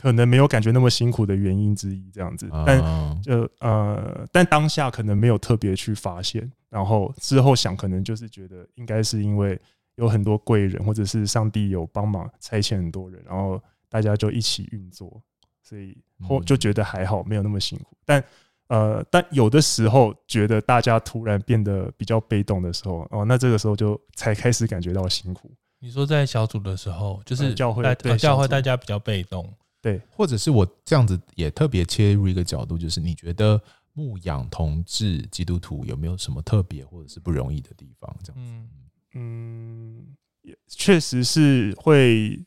[0.02, 9.56] 可能没有感觉那么辛苦的原因之一，这样子，但就呃，但当下可能没有特别去发现，然后之后想，可能就是觉得应该是因为
[9.94, 15.22] 有很多贵人，或者是上帝有帮忙差遣很多人，然后大家就一起运作，
[15.62, 17.96] 所以后就觉得还好，没有那么辛苦。
[18.04, 18.24] 但
[18.66, 25.48] 呃，但有的时候觉得大家突然变得比较被动的时候，哦，那这个时候就才开始感觉到辛苦。
[25.78, 27.84] 你说在小组的时候，就是教会，
[28.18, 29.48] 教会大家比较被动。
[29.82, 33.60] 对，或者是我这样子也特别切入一个角度，就是你觉得
[33.94, 38.16] 牧养同志基督徒有没有什么特别或者是不容易的地方？
[38.22, 38.68] 这样子，嗯
[39.14, 40.06] 嗯，
[40.42, 42.40] 也确实是会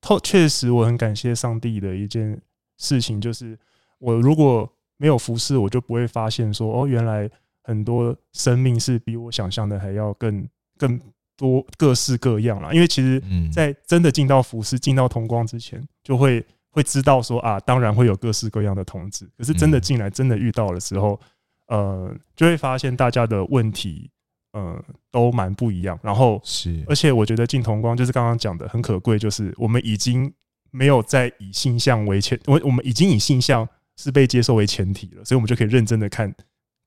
[0.00, 2.40] 透，确实我很感谢上帝的一件
[2.78, 3.58] 事情，就是
[3.98, 7.30] 我如果没有服侍，我就不会发现说哦，原来
[7.62, 10.48] 很多生命是比我想象的还要更
[10.78, 10.98] 更
[11.36, 12.72] 多各式各样啦。
[12.72, 16.42] 因为其实，在真的进到服侍、进到同光之前，就会。
[16.70, 21.20] 会知道说啊，当然会有各式各样的同志，可是真的进来，真的遇到的时候，
[21.66, 24.10] 呃，就会发现大家的问题，
[24.52, 25.98] 呃，都蛮不一样。
[26.02, 30.32] 然后是，而且我觉得进同光就是刚刚讲的很可贵，就是我们已经
[30.70, 36.32] 没有再以性向为前，我我们已经以性向是被接受为前提了，所以我们就可以认真的看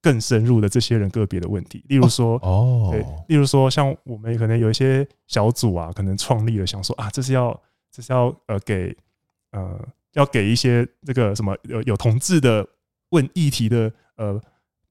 [0.02, 1.84] 更深入的这些人个别的问题。
[1.88, 7.58] 例如说，哦，对，例如说，像我们可能有一些小组啊，可能创立了想说啊，这是要
[7.92, 8.96] 这是要呃给
[9.54, 9.80] 呃
[10.12, 12.68] 要给一些这个什么有有同志的
[13.10, 14.42] 问议题的呃。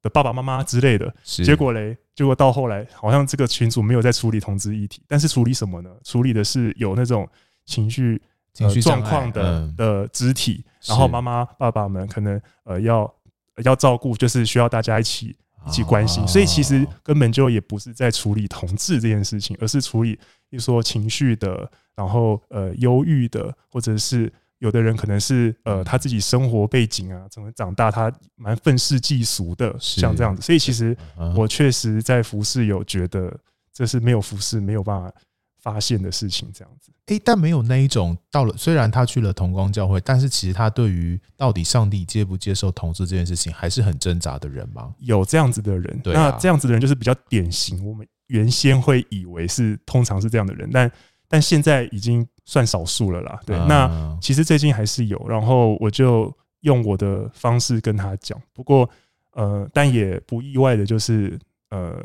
[0.02, 5.88] 的爸爸妈妈之类的，结果嘞，结果到后来，好像这个群组没有在处理同志议题，但是处理什么呢？
[6.02, 7.24] 处理的是有那种
[7.66, 8.20] 情绪
[8.52, 13.14] 情绪状况的的肢体，然后妈妈爸爸们可能呃要
[13.62, 15.36] 要照顾，就是需要大家一起
[15.68, 20.16] 一起关心，所以其实根本就也不是在处理同志这件事情，而是处理
[20.50, 24.32] 比如说情绪的，然后呃忧郁的，或者是。
[24.62, 30.40] 有的人可能是呃他自己生活背景啊，怎么长大他蛮愤世嫉俗的，像这样子。
[30.40, 30.96] 所以其实
[31.36, 33.36] 我确实在服饰有觉得
[33.74, 35.12] 这是没有服饰没有办法
[35.60, 36.92] 发现的事情，这样子。
[37.06, 44.94] 诶，但没有那一种到了，虽然他去了同光教会，但是其实他对于到底上帝接不接受同志这件事情还是很挣扎的人吗？
[45.00, 47.84] 有这样子的人，那这样子的人就是比较典型。
[47.84, 50.90] 我们原先会以为是通常是这样的人，但
[51.32, 52.28] 但现在已经。
[52.44, 53.56] 算少数了啦，对。
[53.68, 56.30] 那其实最近还是有，然后我就
[56.62, 58.36] 用我的方式跟他讲。
[58.52, 58.86] 不过，
[59.34, 61.38] 呃，但也不意外的就是，
[61.70, 62.04] 呃，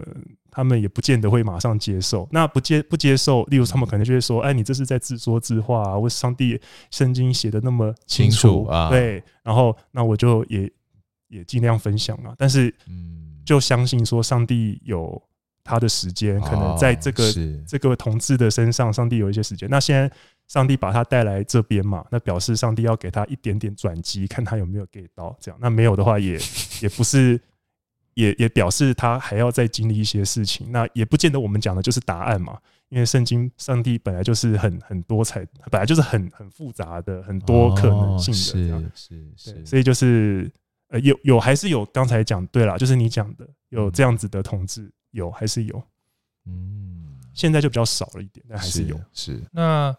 [0.51, 2.29] 他们也不见得会马上接受。
[2.31, 5.97] 那不接不接受，例如他们可能就会说：“哎，你这是在自说自话啊！
[5.97, 6.61] 我上帝
[6.91, 9.23] 圣经写的那么清楚啊？”对。
[9.41, 10.71] 然后，那我就也
[11.29, 12.35] 也尽量分享啊。
[12.37, 15.19] 但是，嗯，就相信说上帝有。
[15.67, 17.33] 他的时间可能在这个、哦、
[17.67, 19.69] 这个同志的身上，上帝有一些时间。
[19.69, 20.09] 那现在
[20.47, 25.59] 上帝把他带来这边嘛，那表示上帝要给他一点点转机，看他有没有 get 到这样。
[25.61, 26.39] 那没有的话也， 也
[26.83, 27.37] 也不是，
[28.13, 30.71] 也也表示他还要再经历一些事情。
[30.71, 32.57] 那也不见得我们讲的就是答案嘛，
[32.87, 38.33] 因为圣经上帝本来就是很很多彩，本来就是很很复杂的，很多可能性
[38.69, 38.89] 的。
[38.95, 40.49] 是是是，所以就是
[40.87, 44.89] 呃有有还是有刚才讲对了，就是你讲的有这样子的同志。
[45.11, 45.83] 有还是有，
[46.45, 48.97] 嗯，现在就比较少了一点，但还是有。
[49.13, 49.95] 是，是那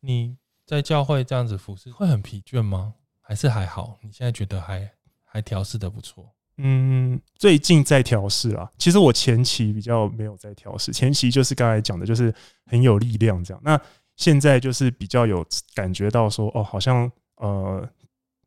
[0.00, 0.36] 你
[0.66, 2.94] 在教会这样子服侍会很疲倦吗？
[3.20, 3.98] 还是还好？
[4.02, 4.90] 你现在觉得还
[5.24, 6.32] 还调试的不错？
[6.58, 8.70] 嗯，最近在调试啦。
[8.76, 12.32] 其实我前期比较没有在调试，前期就是刚才讲的，就是
[12.66, 13.60] 很有力量这样。
[13.64, 13.80] 那
[14.16, 15.44] 现在就是比较有
[15.74, 17.88] 感觉到说，哦，好像呃，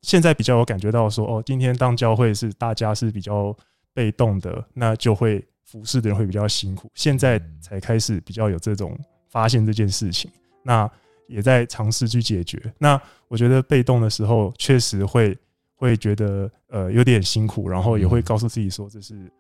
[0.02, 3.56] 现在比较有感觉到说，哦，今天当教会是大家是比较
[3.94, 5.46] 被动的，那就会。
[5.64, 8.98] 服侍的人会比较辛苦，现在才开始比较有这种
[9.30, 10.30] 发现这件事情，
[10.62, 10.90] 那
[11.28, 12.62] 也在尝试去解决。
[12.78, 15.36] 那我觉得被动的时候，确实会
[15.76, 19.32] 会觉得呃有点辛苦，然后也会告诉自己说这是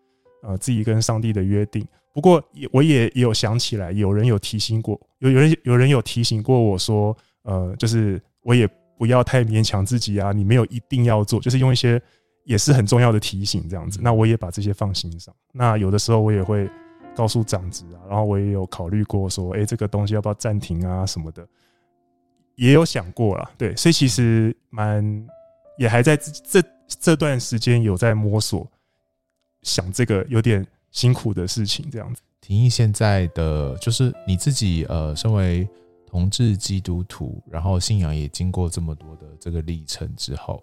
[0.41, 1.85] 呃自己跟上帝的约定。
[2.13, 8.67] 不过也我也也有想起来，有人有提醒过，有有人有人有提醒过我说，呃，就是我也
[8.97, 12.01] 不要太勉强自己啊，你没有一定要做，就是用一些。
[12.43, 13.99] 也是很重要的提醒，这样子。
[14.01, 15.33] 那我也把这些放心上。
[15.51, 16.69] 那有的时候我也会
[17.15, 21.47] 告诉长子啊，然后我也有考虑过说，诶，这个东西要不要暂停啊什么的，
[22.55, 23.49] 也有想过啦。
[23.57, 25.25] 对，所以其实蛮
[25.77, 28.67] 也还在这这段时间有在摸索，
[29.61, 32.21] 想这个有点辛苦的事情，这样子。
[32.41, 35.65] 廷义现在的就是你自己，呃，身为
[36.05, 40.61] 同志基督徒，然后信仰也经过这么多的这个历程之后。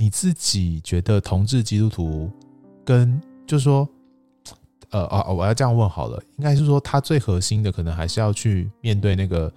[0.00, 2.30] 你自己觉得同志基督徒
[2.86, 3.86] 跟就是说，
[4.92, 9.52] 呃啊，我要这样问好了，应该是说他最核心的可能还是要去面对那个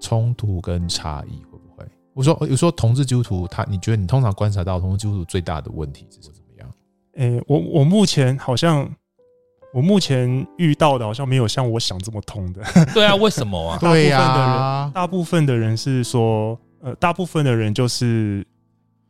[0.00, 1.86] 冲突跟差异，会不会？
[2.12, 6.68] 我说，有说同志基督徒他，你觉得你通常观察到同志基督徒最大的问题是怎么样？
[7.12, 8.90] 诶，我我目前好像
[9.72, 12.64] 我目前遇到的好像没有像我想这么通的。
[12.92, 13.78] 对啊，为什么啊？
[13.80, 18.44] 大部分的人，大部分的人是说，呃，大部分的人就是。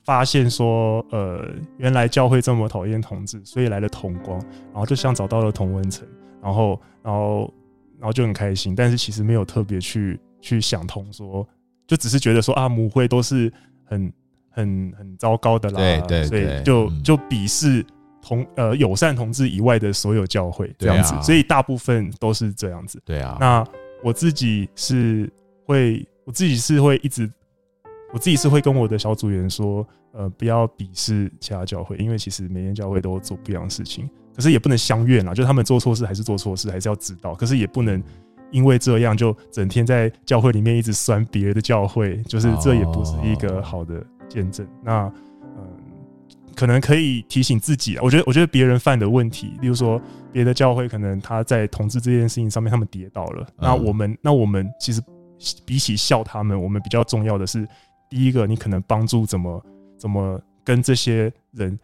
[0.09, 1.47] 发现说，呃，
[1.77, 4.41] 原来教会这么讨厌同志，所以来了同光，
[4.73, 6.09] 然后就像找到了同温层，
[6.43, 7.53] 然后，然后，
[7.99, 8.75] 然后就很开心。
[8.75, 11.47] 但是其实没有特别去去想通，说
[11.87, 13.53] 就只是觉得说啊，母会都是
[13.85, 14.11] 很
[14.49, 17.85] 很很糟糕的啦，对对，所以就就鄙视
[18.23, 22.99] 同呃友善同志以外的所有教会这样子，所以大部分都是这样子。
[23.05, 23.63] 对啊，那
[24.03, 25.31] 我自己是
[25.67, 27.31] 会，我自己是会一直。
[28.13, 38.03] 我自己是会跟我的小组员说，呃，不要鄙视其他教会，因为其实每间教会都做不一样的事情，可是也不能相怨啦，就是他们做错事还是做错事，还是要知道，可是也不能
[38.51, 44.67] 因为这样就整天在教会里面一直酸别的教会，就是这也不是一个好的见证。
[44.83, 45.05] 那，
[45.59, 45.69] 嗯，
[46.57, 48.01] 可能可以提醒自己啊。
[48.03, 50.01] 我觉得，我觉得别人犯的问题，例如说
[50.33, 55.03] 别的教会可能他在同志这件事情上面他们跌倒了，那我们，那我们其实
[55.67, 57.69] 比起笑他们，我们比较重要的是，
[58.09, 59.65] 第一个，你可能帮助怎么
[59.97, 61.79] 怎么跟这些人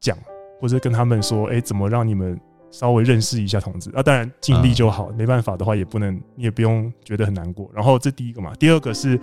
[0.00, 0.16] 讲，
[0.60, 2.38] 或者跟他们说，哎，怎么让你们。
[2.70, 7.70] 稍微认识一下同志啊，当然尽力就好，没办法的话也不能，你也不用觉得很难过。
[7.72, 9.18] 然后这第一个嘛，第二个是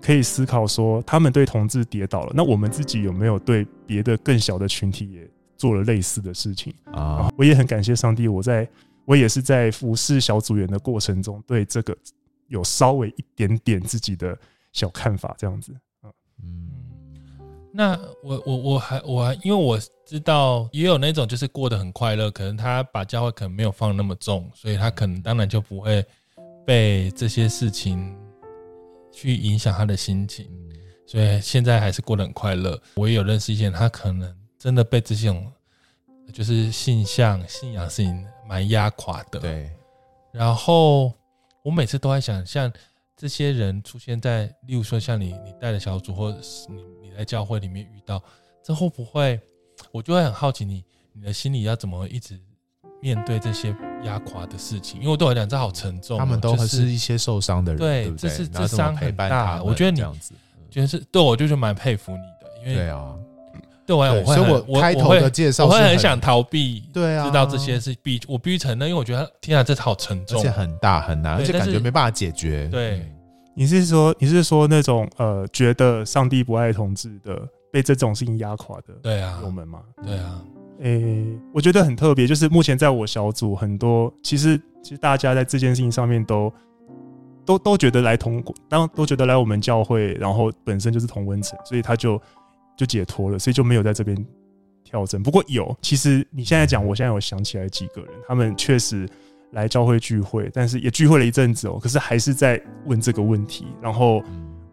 [0.00, 7.28] 可以思考说，他们对同志跌倒了，那我们自己有没有对别的更小的群体也做了类似的事情啊？
[7.36, 8.68] 我也很感谢上帝，我在
[9.06, 11.96] 我也是在服侍小组员的过程中，对这个
[12.46, 14.38] 有稍微一点点自己的
[14.72, 15.74] 小看法，这样子。
[16.42, 16.70] 嗯，
[17.72, 19.78] 那我我我还我还因为我。
[20.04, 26.04] 知道也有那种就是过得很快乐，可能他把教会可能没有放那么重，所以他可能当然就不会
[26.66, 28.14] 被这些事情
[29.10, 30.50] 去影响他的心情，
[31.06, 32.78] 所以现在还是过得很快乐。
[32.94, 35.50] 我也有认识一些人，他可能真的被这种
[36.30, 39.40] 就是信向信仰事情蛮压垮的。
[39.40, 39.70] 对。
[40.30, 41.10] 然后
[41.62, 42.70] 我每次都在想，像
[43.22, 48.20] 这些人出现在，例如说像你你带的小组，或者是你你在教会里面遇到，
[48.64, 49.40] 这会不会？
[49.92, 52.36] 我就会很好奇你，你的心里要怎么一直
[53.00, 55.00] 面对这些压垮的事情？
[55.00, 56.18] 因为对我来讲，这好沉重。
[56.18, 59.62] 他们都是一些受伤的人，对，对，这是这伤很大。
[59.62, 60.02] 我觉得你
[60.68, 63.16] 就是对我就是蛮佩服你的，因为对啊，
[63.86, 72.68] 对所以我开头的介绍，我会很想逃避，对啊，知道这些是必我必须承认，因为我觉得天啊，这好沉重，而且很大很难，而且感觉没办法解决。
[72.68, 73.04] 对，
[73.54, 77.36] 你是说你是说那种呃，觉得上帝不爱同志的？
[77.72, 80.44] 被这种事情压垮的，对啊，我们嘛，对啊，
[80.82, 86.52] 诶、欸，我觉得很特别，就是目前在我小组很多，其实其实大家在这件事情上面都
[87.46, 92.20] 都都觉得来同当都觉得来我们教会，然后本身就是同温层，所以他就
[92.76, 94.16] 就解脱了，所以就没有在这边
[94.84, 95.22] 跳针。
[95.22, 99.08] 不过有，其实你现在讲，我现在有想起来几个人，他们确实
[99.52, 104.22] 来教会聚会，但是也聚会了一阵子哦，可是还是在问这个问题，然后。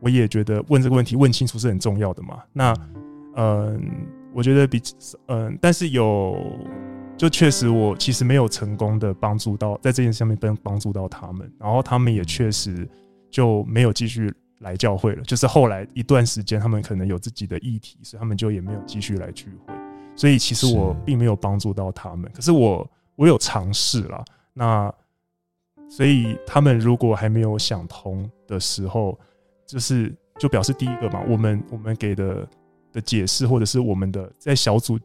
[0.02, 2.42] 我也觉得问这个问题问清楚是很重要的嘛。
[2.54, 2.74] 那，
[3.36, 3.92] 嗯，
[4.34, 4.82] 我觉得比
[5.28, 6.40] 嗯，但是有
[7.18, 12.88] 就确实我其实没有成功的帮助到在这件事上面帮帮助到他们，然后他们也确实
[13.30, 15.24] 就没有继续来教会了。
[15.24, 19.74] 就是后来一段时间，他们可能有自己的议题，所以他们就也没有继续来聚会。
[20.16, 24.24] 所以其实我并没有帮助到他们，可是我我有尝试了。
[24.54, 24.94] 那
[25.90, 29.20] 所以他们如果还没有想通的时候。
[29.70, 32.50] 就是就表示第一个嘛，我们我们给的
[32.92, 34.98] 的解释，或者是我们的在小组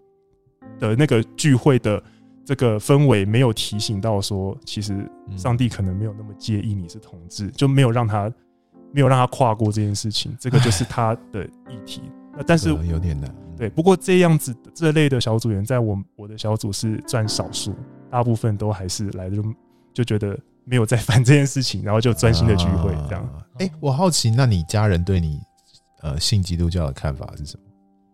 [0.78, 2.02] 的那个聚会的
[2.46, 8.32] 这个氛围，没有提醒到说，其实上帝可能没有那么介意你是同志，就没有让他
[8.94, 12.00] 没有让他跨过这件事情，这个就是他的议题。
[12.32, 13.68] 那但是有点难，对。
[13.68, 17.74] 不过这样子这类的小组员，在我我的小组是占少数，
[18.10, 19.44] 大部分都还是来的就
[19.92, 20.38] 就觉得。
[20.66, 23.22] 没有再烦这件事情，然后就专心的聚会这样。
[23.58, 25.38] 哎、啊欸，我好奇，那你家人对你
[26.00, 27.62] 呃信基督教的看法是什么？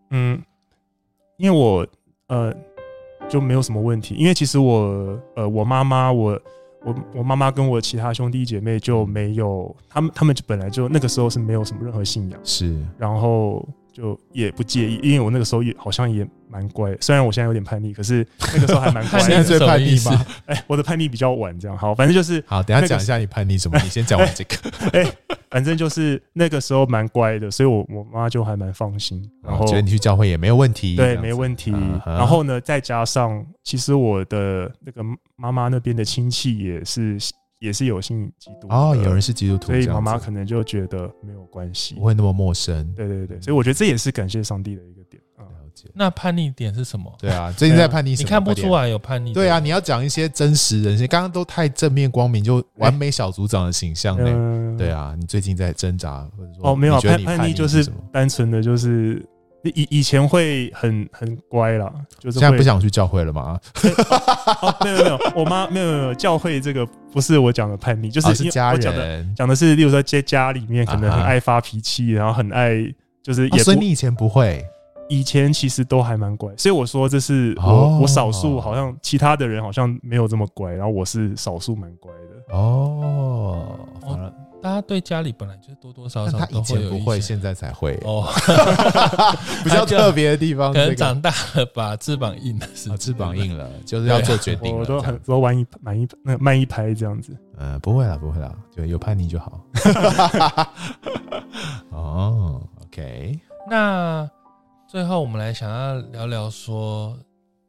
[0.09, 0.43] 嗯，
[1.37, 1.87] 因为我
[2.27, 2.53] 呃
[3.29, 6.37] 就没有什么问题，因为其实我呃我妈妈我
[6.83, 13.67] 我我妈妈跟我其他兄弟姐妹就没有，他们他们本来就那个时候是没有什么任何信仰，是，然后。
[13.91, 19.19] 就也不介意，因为我那个时候也好像也蛮乖，虽然我现在有点叛逆，可是那个时候还蛮乖。
[19.19, 20.25] 现在最叛逆吗？
[20.47, 22.63] 哎、欸，我的叛逆比较晚，这样好，反正就是好。
[22.63, 23.77] 等下讲一下你叛逆什么？
[23.83, 24.55] 你先讲完这个。
[24.93, 25.17] 哎、欸，
[25.49, 31.71] 反正就是那个时候蛮乖的，所以我我妈就还蛮放心，然后觉得你去教会也没有问题，对，没问题。
[32.05, 35.03] 然后呢，再加上其实我的那个
[35.35, 37.17] 妈妈那边的亲戚也是。
[37.61, 42.91] 也是有信基督哦，有人是基督徒，所以妈妈可能就觉得没有关系，不会那么陌生。
[42.95, 45.45] 对对对，所以我觉得这也是感谢上帝的一个点啊。
[45.45, 45.87] 了解。
[45.93, 47.15] 那叛逆点是什么？
[47.19, 48.25] 对啊，最近在叛逆什么？
[48.25, 49.31] 你看不出来有叛逆。
[49.31, 54.75] 对啊，你要讲一些真实人性，刚刚都太正面光明，就完美小组长的形象呢。
[54.75, 59.23] 对啊，你最近在挣扎，或者说哦，没有叛叛逆就是单纯的就是。
[59.69, 63.59] 以以前会很很乖啦，就是现在不想去教会了吗？
[64.61, 72.75] 哦，没有没有，我妈没有没有教会这个不是我讲的叛逆，就是我讲的、哦、家人讲的是，例如说在家里面可能很爱发脾气，然后很爱
[73.21, 73.63] 就是也、哦。
[73.63, 74.65] 所以你以前不会，
[75.09, 83.77] 以前其实都还蛮乖，所以我说这是我、哦、我少数，好像其他的人好像没有这么乖，然后我是少数蛮乖的哦。
[84.01, 84.33] 反而。
[84.61, 88.27] 大家对家里本来就是多多少少，他以前不会，现在才会哦。
[89.63, 94.77] 比较特别的地方， 可能长大了把翅膀硬了，是翅膀硬了，就是要做决定。
[94.77, 97.35] 我都很多晚一慢一那慢一拍这样子。
[97.57, 99.59] 嗯，不会啦，不会啦，就有叛逆就好。
[101.89, 103.39] 哦，OK。
[103.69, 104.29] 那
[104.87, 107.17] 最后我们来想要聊聊说，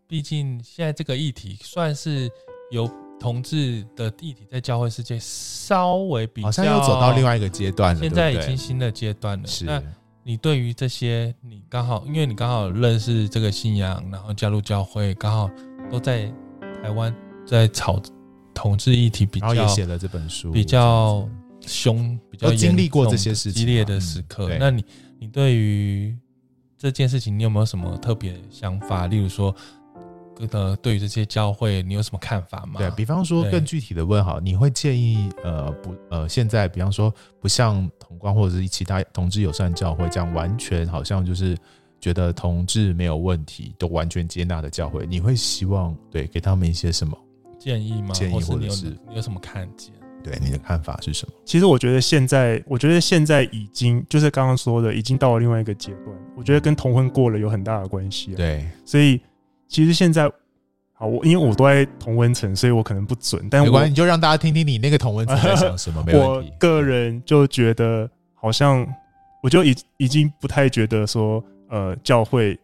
[0.07, 2.29] 毕竟现在这个议题算是
[2.71, 2.91] 有
[3.23, 9.47] 同志的议题在教会世界稍微比较，好像又走到另外一个阶段了，现在已经新的阶段了。
[9.47, 9.65] 是。
[9.65, 9.81] 那
[10.25, 15.49] 你对于这些，你刚好因为你刚好认识这个信仰，然后加入教会，刚好
[15.89, 16.27] 都在
[16.83, 17.15] 台湾
[17.47, 18.03] 在炒
[18.53, 21.29] 同志议题比较，然后也写了这本书，比较
[21.61, 24.49] 凶，比较经历过这些事情激烈的时刻。
[24.49, 24.85] 嗯、那你
[25.21, 26.17] 你对于
[26.77, 29.07] 这件事情，你有没有什么特别想法？
[29.07, 29.55] 例如说，
[30.51, 32.79] 呃，对于这些教会，你有什么看法吗？
[32.79, 41.57] 对，比方说，更具体的问好，你会建议呃不呃，现在比方说，不像同光或者是其他同志友善教会这样，完全好像就是
[42.01, 47.17] 觉得同志没有问题，都完全接纳的教会，你会希望对给他们一些什么
[47.59, 48.13] 建议吗？
[48.13, 49.93] 建议或者是你有，你有什么看见？
[50.25, 51.35] 对你的看法是什么？
[51.45, 56.17] 其实我觉得现在，我觉得现在已经就是刚刚说的，已经到了另外一个阶段。
[56.37, 58.33] 我觉得跟同婚过了有很大的关系。
[58.37, 59.21] 对，所以
[59.73, 60.31] 其实现在，
[60.93, 63.49] 好，我因为我都在同温层，所以我可能不准。
[63.51, 66.03] 但没关系，你就让大家听听你那个同温层在想什么。
[66.07, 66.51] 没问题。
[66.53, 68.87] 我个人就觉得，好像
[69.43, 72.59] 我就已已经不太觉得说，呃，教会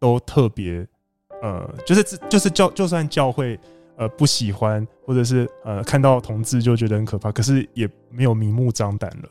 [0.00, 0.86] 都特别，
[1.40, 3.58] 呃，就是就是教，就算教会。
[3.98, 9.28] 呃，不喜欢或者是呃，看到同志就觉得很可怕，可是也没有明目张胆了。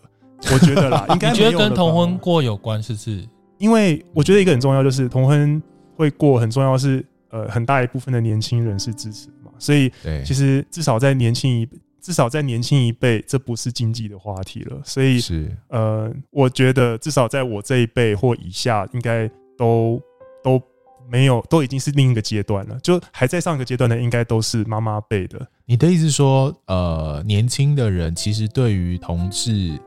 [0.54, 3.28] 我觉得啦， 应该觉得跟同婚过有关，是不是？
[3.58, 5.62] 因为我觉得一个很重要就是同婚
[6.02, 9.92] 会过，很重要是呃，很大一部分的年轻人是支持嘛，所以
[10.26, 11.70] 其实至少在年轻一
[12.02, 14.82] 至少在年轻一辈，这不是经济的话题了。
[14.84, 20.02] 所以是呃，我觉得至少在我这一辈或以下，应该都
[20.44, 20.62] 都。
[21.10, 22.80] 没有，都已经是另一个阶段了。
[22.80, 25.46] 就还在上一个阶段的，应该都是妈妈辈的。
[25.66, 29.78] 你的意思是说，呃，年轻的人其实对于同志，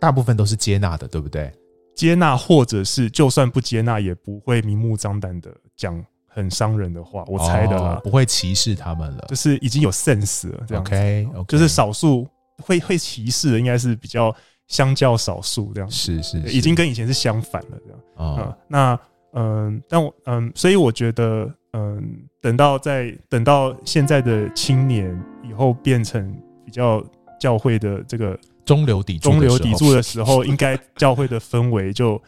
[0.00, 1.52] 大部分都是接纳的，对不对？
[1.98, 7.24] 接纳，或者是就算不接纳，也不会明目张胆的讲很伤人的话。
[7.26, 10.64] 我猜的啦，哦，不会歧视他们了，就是已经有 sense 了。
[10.68, 12.24] 这样 OK，就是少数
[12.62, 14.32] 会会歧视的，应该是比较
[14.68, 15.90] 相较少数这样。
[15.90, 18.00] 是是，是，已经跟以前是相反了这样。
[18.14, 19.00] 哦，嗯，那。
[19.34, 22.02] 嗯，但我嗯，所以我觉得，嗯，
[22.40, 25.14] 等到在等到现在的青年
[25.46, 26.34] 以后变成
[26.64, 27.04] 比较
[27.38, 28.36] 教会的这个
[28.68, 32.22] 中流砥柱中流砥柱的时候，应该教会的氛围就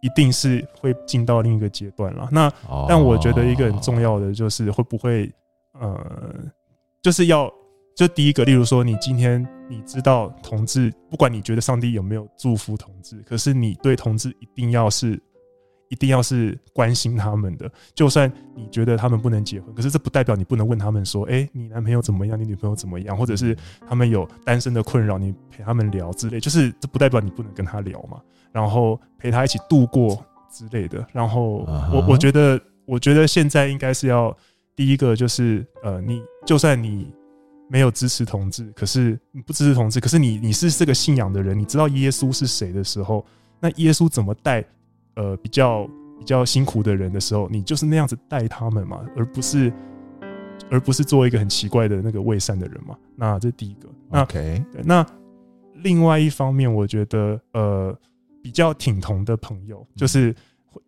[0.00, 2.28] 一定是会进到另一个阶段了。
[2.32, 2.50] 那
[2.88, 5.30] 但我觉得一个很重要的就是会不会，
[5.78, 6.00] 呃，
[7.02, 7.52] 就是要
[7.96, 15.22] 就第一个，例如说，你今天你知道同志，不管你觉得上帝有没有祝福同志，可是你对同志一定要是。
[15.92, 22.40] 一定要是关心他们的，就算你觉得他们不能结婚，可是这不代表你不能问他们说：“哎，你男朋友怎么样？
[22.40, 23.54] 你女朋友怎么样？”或者是
[23.86, 28.18] 他们有单身的困扰，你陪他们聊之类，就是这不代表你不能跟他聊嘛。
[28.52, 31.06] 然后陪他一起度过之类的。
[31.12, 34.34] 然后我我觉得，我觉得现在应该是要
[34.74, 37.12] 第一个就是呃，你就算你
[37.68, 43.22] 没有支持同志，可是你不支持同志，可是你你是这个信仰的人，你知道耶稣是谁的时候，
[43.60, 44.64] 那耶稣怎么带？
[45.14, 45.88] 呃，比较
[46.18, 49.72] 比较辛苦的人的时候，你就是那样子带他们嘛，而不是
[50.70, 52.96] 而不是做一个很奇怪的那个伪善的人嘛。
[53.16, 53.88] 那这是第一个。
[54.08, 55.06] 那 OK，那
[55.74, 57.96] 另外一方面，我觉得呃，
[58.42, 60.34] 比较挺同的朋友，就是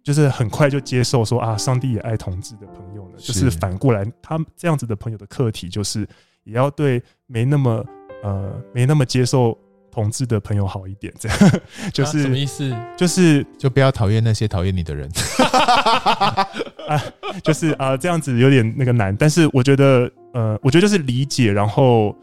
[0.02, 6.06] 就是很快就接受说啊，上帝也爱同志的朋友呢，就是反过来，他们这样子的朋友的课题，就是
[6.44, 7.84] 也要对没那么
[8.22, 9.58] 呃没那么接受。
[9.94, 11.38] 同志的朋友好一点，这样
[11.94, 12.74] 就是、啊、什么意思？
[12.96, 15.08] 就是就不要讨厌那些讨厌你的人
[16.88, 17.00] 啊，
[17.44, 19.16] 就是啊，这样子有点那个难。
[19.16, 22.14] 但是我觉得，呃，我觉得就是理解，然后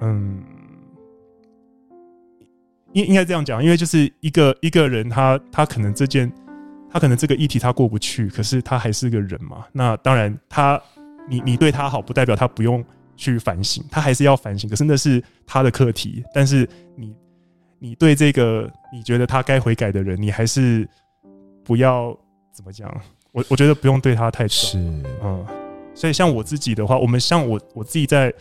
[0.00, 0.40] 嗯，
[2.92, 6.32] 应应该这样讲，因为就是一个一个人他，他他可能这件，
[6.88, 9.64] 他可能这个议题他过不去，可是他还是个人嘛。
[9.72, 10.82] 那当然他，他
[11.28, 12.84] 你你对他好，不代表他不用。
[13.18, 16.24] 去反省，他还是要反省，可是那是他的课题。
[16.32, 17.14] 但是你，
[17.80, 20.88] 你对这个你觉得他该悔改的人，你还是
[21.64, 22.16] 不要
[22.52, 22.88] 怎么讲？
[23.32, 24.56] 我我觉得不用对他太重。
[24.56, 24.78] 是，
[25.22, 25.44] 嗯。
[25.94, 28.32] 所以像我自己的话，我们像我我自己在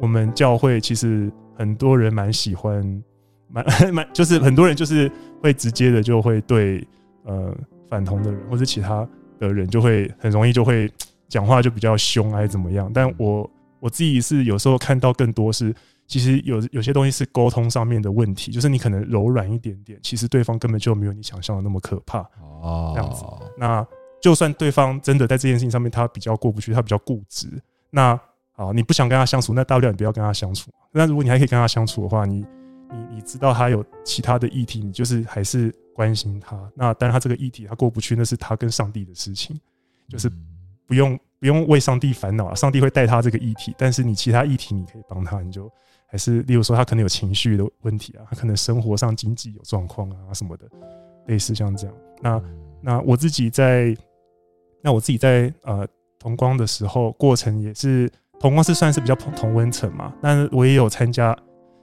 [0.00, 3.02] 我们教会，其实很多人蛮喜欢，
[3.48, 5.12] 蛮 蛮就是很多人就是
[5.42, 6.82] 会直接的就会对
[7.24, 7.54] 呃
[7.90, 9.06] 反同的人或者其他
[9.38, 10.90] 的人就会很容易就会
[11.28, 12.90] 讲话就比较凶还是怎么样？
[12.94, 13.48] 但我。
[13.82, 15.74] 我自己是有时候看到更多是，
[16.06, 23.24] 其实有有些东西是沟通上面的问题，就是你可能柔软一点点，其实对方根本就没有你想象的那么可怕哦，这样子。
[23.58, 23.84] 那
[24.20, 27.48] 就算对方真的在这件事情上面他比较过不去，他比较固执，
[27.90, 28.16] 那
[28.52, 30.70] 好，你不想跟他相处，那大不了你不要跟他相处。
[30.92, 32.46] 那如果你还可以跟他相处的话，你
[32.92, 36.56] 你你知道他有其他的议题，你就是还是关心他。
[36.76, 39.58] 那当然，他这个议题他过不去，那是他跟上帝的事情，
[40.08, 40.30] 就是
[40.86, 43.74] 不用不用为上帝烦恼啊，上帝会带他这个议题。
[43.76, 45.68] 但是你其他议题你可以帮他，你就
[46.06, 50.68] 还是例如说他可能有情绪的问题啊，他可能生活上经济有状况啊什么的，
[51.26, 51.96] 类似像这样。
[52.20, 52.42] 那
[52.80, 53.92] 那我自己在
[54.80, 55.84] 那我自己在呃
[56.16, 61.36] 同光的时候，过程也是同光是算是比较同温层嘛，但是我也有参加。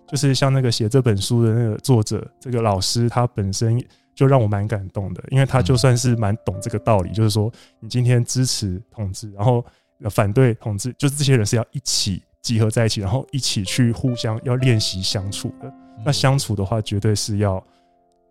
[0.07, 3.79] 就是像那个写这本书的那个作者，这个老师，他本身
[4.19, 7.49] 就让我蛮感动的，因为他就算是蛮懂这个道理，就是说
[7.79, 9.63] 你今天支持同志，然后
[10.09, 15.73] 反对同志，就是这些人是要一起集合在一起，然后一起去互相要练习相处的。
[16.05, 17.65] 那相处的话，绝对是要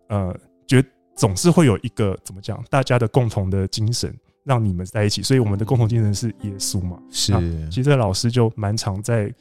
[0.09, 0.37] 呃，
[0.67, 0.83] 绝
[1.15, 5.23] 总是会有一个怎么讲，大家的共同的精神让你们在一起。
[5.23, 6.99] 所以我们的共同精神是耶稣嘛？
[7.09, 7.33] 是。
[7.69, 9.33] 其实这个老师就蛮常在。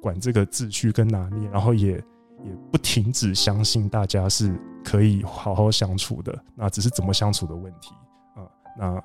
[0.00, 4.52] 管这个秩序跟拿捏，然后也也不停止相信大家是
[4.84, 7.90] 可以好好相处的，那只是怎么相处的问题
[8.34, 8.42] 啊。
[8.78, 9.02] 那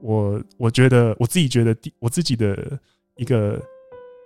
[0.00, 2.78] 我我觉得我自己觉得第我自己的
[3.16, 3.60] 一个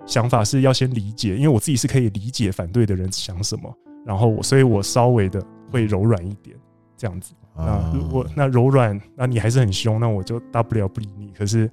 [0.07, 3.75] 想法是要先理解，因为我自己是可以理解反对的人想什么，
[4.05, 6.57] 然后我所以我稍微的会柔软一点
[6.97, 7.35] 这样子。
[7.57, 11.31] 那如果那柔软，那你还是很凶，那我就大不了不理你。
[11.33, 11.71] 可是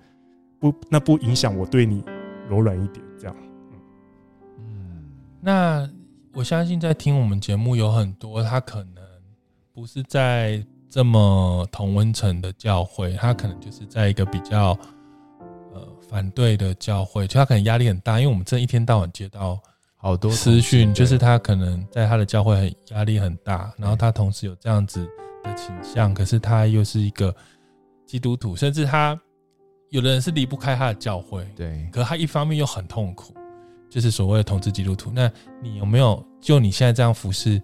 [0.59, 2.03] 不那不影响我对你
[2.49, 3.35] 柔软一点这样。
[4.57, 5.05] 嗯。
[5.39, 5.89] 那
[6.33, 8.96] 我相信，在听我们节目有很多，他可能
[9.77, 10.59] 不是在
[10.89, 14.71] 这么同温层的教会，他可能就是在一个比较
[15.71, 19.59] 呃反对的教会，就他可能压力很大，因为我们这一天到晚接到
[19.95, 25.07] 好多私讯，就是他可能在他的教会很压力很大，然后他同时有这样子
[25.43, 27.31] 的倾向，可是他又是一个
[28.03, 29.15] 基督徒，甚至他
[29.91, 33.31] 有的人是离不开他的教会，对，可是他一方面又很痛苦。
[33.91, 37.61] 就是所谓的同志基督徒，那你有没有就你现在这样服侍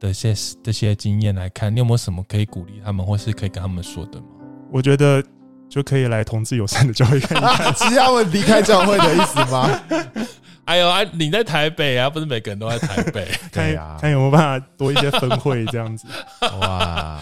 [0.00, 4.26] 的些这些经验来看，你有没有什么可以鼓励他们，或是可以跟他们说的吗？
[4.72, 5.22] 我觉得
[5.68, 9.80] 就可以来同志友善的教会看一看，是要我离开教会的意思吗？
[10.66, 11.00] 哎呦啊！
[11.12, 16.08] 你在台北啊，不是每个人都在台北， 看看有没有办法多一些分会这样子。
[16.60, 17.20] 哇！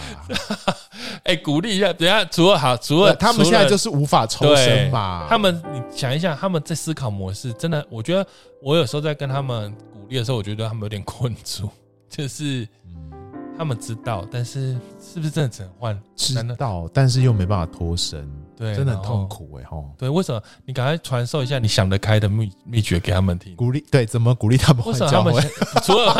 [1.24, 5.26] 哎，鼓励一下，等下除了好，除了他们现在就是无法抽身嘛。
[5.28, 8.26] 他们，你想一下，他们在思考模式，真的，我觉得
[8.62, 11.68] 我有时候在跟他们鼓励的时候，我觉得他们有点困住，
[12.16, 12.66] 就是。
[13.56, 16.02] 他们知道，但是是不是真的只能换？
[16.16, 19.88] 知道，但是又没办法脱身，对，真的很痛苦哎吼。
[19.96, 20.42] 对，为什么？
[20.66, 25.40] 你赶快传授一下你想得开的秘秘诀给他们听，鼓励对，怎么鼓励他们换教会？
[25.86, 26.12] 除了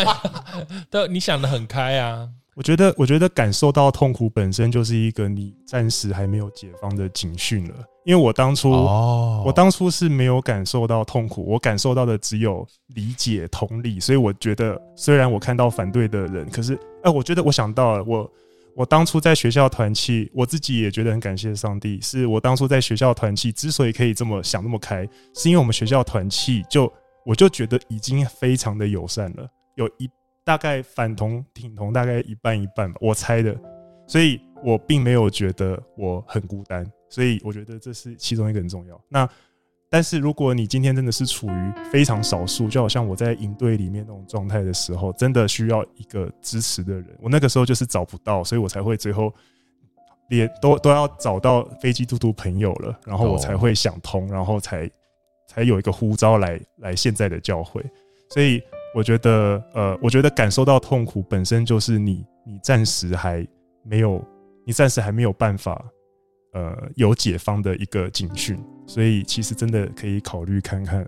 [0.89, 2.29] 对，你想的很开啊。
[2.57, 7.75] 我觉得，我觉得感受到痛苦本身就是一个你暂时还没有解放的警讯了。
[8.05, 13.99] 因为我当初，我当初是没有感受到痛苦，我感受到的只有理解、同理。
[13.99, 18.31] 所以我觉得，虽然我看到反对的人，可是，哎，我觉得我想到了，我
[18.77, 21.99] 我当初在学校团契，我自己也觉得很感谢上帝。
[22.03, 26.93] 是我当初在学校团契之所以可以这么想那么开，是因为我们学校团契就
[27.25, 30.09] 我就觉得已经非常的友善了，有一。
[30.45, 33.59] 大概反同挺同大概一半一半吧，我猜的，
[34.07, 39.01] 所以我并没有觉得我很孤单，所以我觉得这是其中一个很重要。
[39.09, 39.27] 那
[39.89, 49.33] 但是如果你今天真的是处于非常少数，就好像我在营队里面那种状态的时候，真的需要一个支持的人，我那个时候就是找不到，所以我才会最后
[50.29, 54.91] 连都都要找到飞机嘟嘟朋友了，然后我才会想通，然后才
[55.49, 57.83] 才有一个呼召来来现在的教会，
[58.29, 58.63] 所以。
[58.95, 63.45] 我觉得，呃，我觉得感受到痛苦本身就是你，你暂时还
[63.83, 64.25] 没有，
[64.65, 65.85] 你暂时还没有办法，
[66.53, 71.05] 呃，有解放的一个警讯，所以其实真的可以考虑看看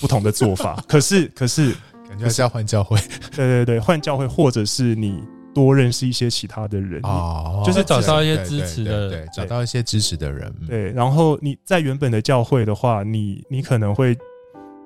[0.00, 0.82] 不同的做法。
[0.88, 1.72] 可是，可是，
[2.08, 2.98] 感觉是要换教会，
[3.34, 5.22] 对对对，换教会，或者是你
[5.54, 10.90] 多认识一些其他的人，哦，就是找到一些支持的，对，找到一些支持的人，对。
[10.90, 14.18] 然后你在原本的教会的话，你你可能会。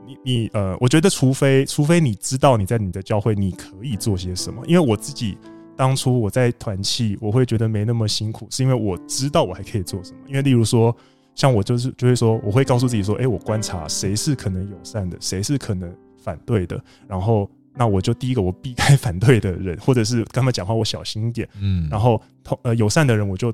[0.09, 5.37] 你你呃，我觉得除非除非你知道你在你的教会你可以做些什么，因为我自己
[5.77, 10.19] 当初我在团契，我会觉得没那么辛苦，是因为我知道我还可以做什么。
[10.27, 10.97] 因为例如说，
[11.35, 23.53] 像我就是就会说，我会告诉自己说，哎，我观察谁是可能友善的，谁是可能反对的，然后那我就第一个我避开反对的人，或者是跟他们讲话我小心一点，嗯，然后同呃友善的人我就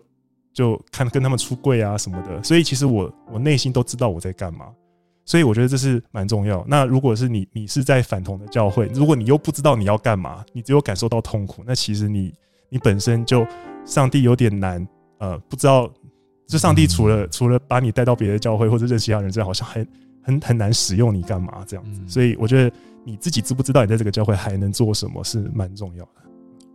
[0.52, 2.42] 就看跟他们出柜啊什么的。
[2.44, 4.66] 所以其实我我内心都知道我在干嘛。
[5.24, 6.64] 所以我觉得这是蛮重要。
[6.68, 12.32] 那如果是你，你是在反同的教会，如果你又不知道你要干嘛，你只有感受到痛苦，那其实你
[12.68, 13.46] 你本身就
[13.84, 14.86] 上帝有点难，
[15.18, 15.90] 呃，不知道，
[16.46, 19.88] 就上帝除了除了把你带到别的教会或者认识其他人，之外好像很
[20.22, 22.00] 很很难使用你干嘛这样子。
[22.06, 26.10] 所以我觉得你自己知不知道你在这个教会还能做什么是蛮重要的。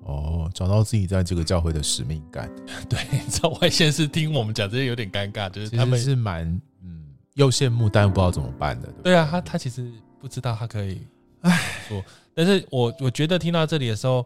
[0.05, 2.49] 哦，找到自己在这个教会的使命感。
[2.89, 6.61] 对，在外线是听我们讲这些有点尴尬，就是他们是蛮嗯
[7.39, 8.87] 又羡慕，但又不知道怎么办的。
[9.01, 11.07] 对，对啊，他他其实不知道他可以
[11.41, 12.03] 哎说，
[12.35, 14.25] 但是我我觉得听到这里的时候，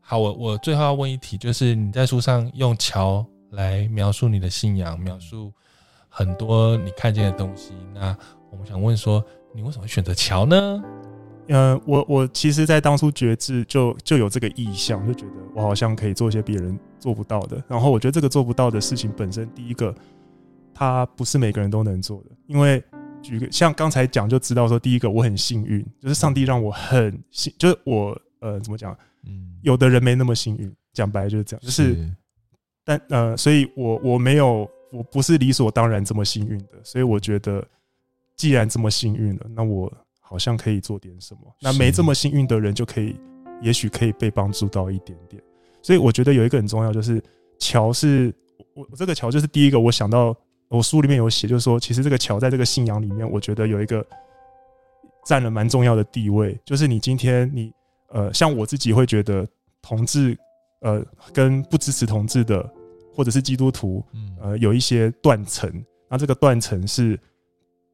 [0.00, 5.52] 好，我我最后要问一题，就是你在书上用桥来描述你的信仰，描述
[6.08, 8.16] 很多你看见的东西，那
[8.50, 9.22] 我们想问说，
[9.54, 10.82] 你为什么会选择桥呢？
[11.48, 17.62] 呃，我我其实，在当初觉知就就有这个意向，就觉得我好像可以做一些别人做不到的。
[17.66, 19.94] 然后我觉得这个做不到的事情本身，第一个，
[20.78, 22.30] 它不是每个人都能做的。
[22.46, 22.82] 因为
[23.20, 32.14] 举个像刚才讲就知道说，第一个我很幸运，就是上帝让我很幸，就是我呃怎么讲，嗯，有的人没那么幸运，讲白了就是这样，就是，是
[32.84, 36.74] 但呃，所以我我没有，我不是理所当然这么幸运的。
[36.84, 37.66] 所以我觉得，
[38.36, 39.92] 既然这么幸运了，那我。
[40.20, 43.16] 好像可以做点什么，那没这么幸运的人就可以，
[43.62, 45.42] 也许可以被帮助到一点点。
[45.80, 47.18] 所以我觉得有一个很重要，就是
[47.58, 48.30] 桥是
[48.74, 50.36] 我我这个桥就是第一个我想到，
[50.68, 54.04] 我书里面有写，就是说其实这个桥在这个信仰里面，我觉得有一个
[55.26, 56.58] 占了蛮重要的地位。
[56.64, 57.72] 就是你今天你
[58.08, 59.46] 呃，像我自己会觉得
[59.82, 60.36] 同志
[60.80, 62.68] 呃跟不支持同志的，
[63.14, 64.04] 或者是基督徒
[64.40, 65.70] 呃有一些断层，
[66.08, 67.18] 那这个断层是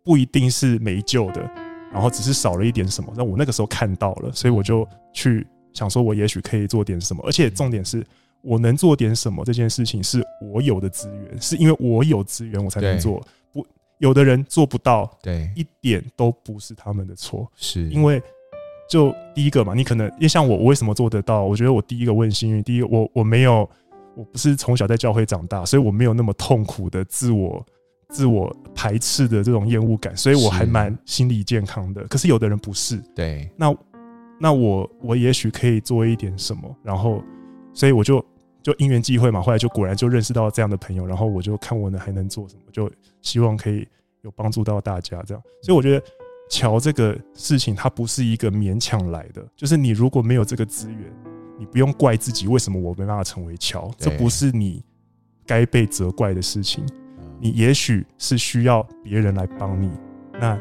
[0.03, 1.51] 不一定是没救的。
[1.93, 7.23] 然后只是少了一点什么，那我那个时候看到了，所以我就去想说，我也许可以做点什么。
[7.25, 8.05] 而且重点是
[8.45, 13.21] 我能做点什么这件事情，是我有的资源，是因为我有资源我才能做。
[13.53, 13.67] 不，
[13.99, 17.51] 有的人做不到，对，一点都不是他们的错。
[17.57, 18.23] 是因为
[18.89, 21.45] 就第一个嘛，你可能因为像我，我为什么做得到？
[21.45, 23.69] 我觉得我第一个我很幸运，第一个我我没有，
[24.15, 27.65] 我不是从小在教会长大，所以我没有那么痛苦的自我。
[28.11, 32.05] 自我排斥的这种厌恶感，所以我还蛮心理健康的。
[32.05, 33.75] 可是有的人不是，对，那
[34.39, 37.21] 那我我也许可以做一点什么，然后
[37.73, 38.25] 所以我就
[38.65, 42.91] 就因缘际会嘛，后来就果然就认识到这样的朋友，然后我就看我能还能做什么，就
[43.21, 43.87] 希望可以
[44.23, 45.43] 有帮助到大家这样。
[45.63, 46.03] 所以我觉得
[46.49, 51.13] 桥这个事情它不是一个勉强来的，就是你如果没有这个资源，
[51.59, 54.83] 你不用怪自己为什么我没办法成为桥，这不是你
[55.45, 56.83] 该被责怪的事情。
[57.39, 59.91] 你也许是需要别人来帮你，
[60.41, 60.59] 那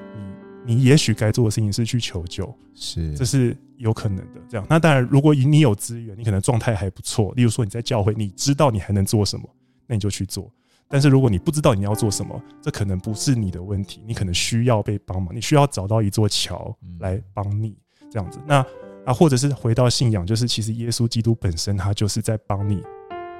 [0.65, 4.41] 你你也许该做的事情是去求救，是，这是有可能的。
[4.49, 9.47] 这样，那当然，如果你有资源，你可能状态还不错，例如说你在教会，你知道你还能做什么，
[9.87, 10.51] 那你就去做。
[10.87, 17.75] 但是如果你不知道你要做什么，这可能不是你的问题，你可能需要被帮忙，你需要找到一座桥来帮你
[18.09, 18.39] 这样子。
[18.47, 18.65] 那
[19.05, 22.81] 啊，或者是回到信仰，就是其实耶稣基督本身他就是在帮你，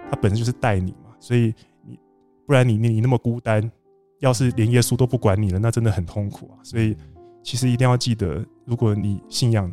[0.10, 1.54] 他本身就是带你嘛，所以
[1.86, 1.98] 你。
[2.46, 3.72] 不然你你你那么孤单，
[4.20, 6.60] 要是连耶稣都不管你了，那真的很痛苦啊。
[6.62, 6.94] 所以
[7.42, 9.72] 其实一定要记得，如果你信仰，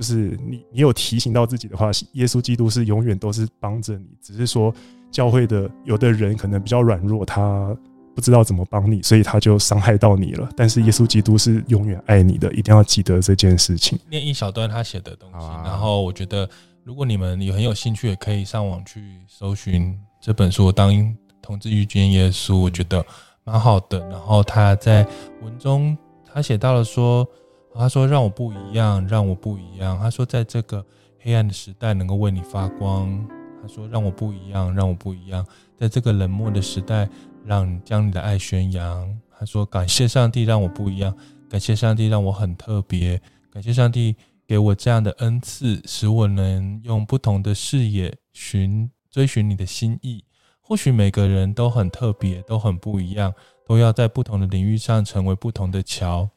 [0.00, 4.06] 就是你你有提醒到自己的话，耶稣基督是永远都是帮着你。
[4.22, 4.72] 只是说
[5.10, 7.76] 教会的有的人可能比较软弱，他
[8.14, 10.48] 不知道怎么帮你，所以他就伤害到你了。
[10.56, 13.98] 但是耶稣基督是永远爱你的，一定要记得这件事情。
[14.08, 16.48] 念一小段他写的东西，然后我觉得
[16.82, 20.72] 如果你们有很有兴趣，也可以上网去搜寻这本书。
[20.72, 23.04] 当同志遇见耶稣，我觉得
[23.44, 24.00] 蛮好的。
[24.08, 25.06] 然后他在
[25.42, 25.94] 文中，
[26.24, 27.28] 他写到了说，
[27.74, 29.98] 他说让我不一样，让我不一样。
[29.98, 30.84] 他说在这个
[31.18, 33.26] 黑暗的时代能够为你发光。
[33.62, 35.46] 他说让我不一样，让我不一样。
[35.76, 37.08] 在这个冷漠的时代，
[37.44, 39.20] 让你将你的爱宣扬。
[39.38, 41.14] 他说感谢上帝让我不一样，
[41.48, 43.20] 感谢上帝让我很特别，
[43.52, 44.16] 感谢上帝
[44.46, 50.24] 给我这样的恩赐，使我能用不同的视野寻追寻你的心意。
[50.60, 53.34] 或许每个人都很特别，都很不一样，
[53.66, 56.28] 都要在不同的领域上成为不同的桥。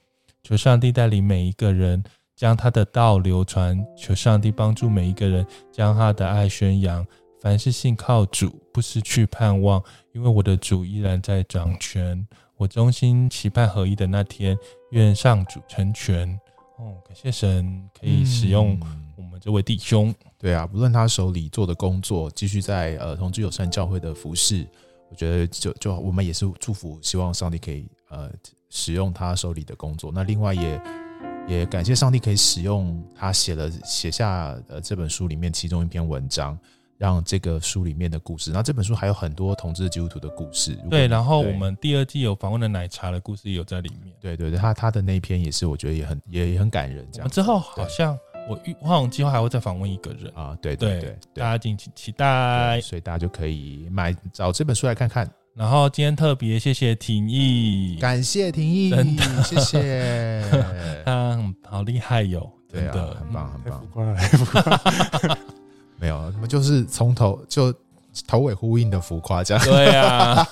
[0.43, 2.03] 求上帝带领每一个人
[2.35, 7.05] 将他的道流传，求上帝帮助每一个人将他的爱宣扬。
[7.39, 9.81] 凡是信靠主，不失去盼望，
[10.13, 12.25] 因为我的主依然在掌权。
[12.57, 14.57] 我衷心期盼合一的那天，
[14.91, 16.29] 愿上主成全。
[16.77, 18.77] 哦，感谢神可以使用
[19.17, 20.09] 我们这位弟兄。
[20.09, 24.67] 嗯对啊，不论他手里做的工作，继续在呃同志友善教会的服侍，
[25.09, 28.29] 我觉得就就我们也是祝福，希望上帝可以呃
[28.75, 30.11] 使用他手里的工作。
[30.11, 30.81] 那另外也
[31.47, 36.57] 也感谢上帝可以使用他写了写下呃这本书里面其中一篇文章，
[36.97, 38.49] 让这个书里面的故事。
[38.51, 40.75] 那这本书还有很多同志基督徒的故事。
[40.89, 44.13] 对，然后我们第二季有访问的奶茶的故事也有在里面。
[44.19, 47.07] 对对对，他他的那篇也是我觉得也很也也很感人。
[47.11, 48.17] 这样之后好像。
[48.49, 55.25] 我预我好像计划还会再访问一个人啊，对对对，对，大家敬请期待，所以大家就可以买找这本书来看看。
[55.55, 60.43] 然后今天特别谢谢廷义，感谢廷义，真的谢谢，
[61.05, 65.37] 嗯，好厉害哟，对啊，很棒很棒，
[65.99, 66.31] 没有，么？
[66.33, 67.73] 你们就是从头就。
[68.27, 70.47] 头尾呼应的浮夸，这样对啊，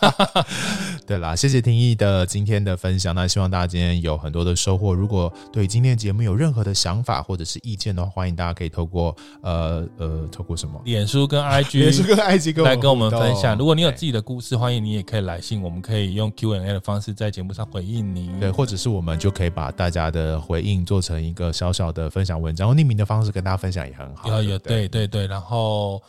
[1.05, 4.93] 对啦，谢谢听义的今天的分享，那希望大家今天有很多的收获。
[4.93, 10.81] 如果对今天节目有任何的想法或者是意见的话，欢迎大家可以透过呃呃，透过什么？
[10.85, 13.57] 脸书跟 IG，脸书跟 IG 来跟我们分享。
[13.57, 18.31] 如果你有自己的故事，欢迎你也可以来信，我们可以用 Q&A 的方式在节目上回应你。
[18.39, 24.29] 对，或者是我们就可以把大家的回应做成一个小小的分享文章，用匿名的方式跟大家分享也很好。
[24.29, 26.01] 有有对对对，然后。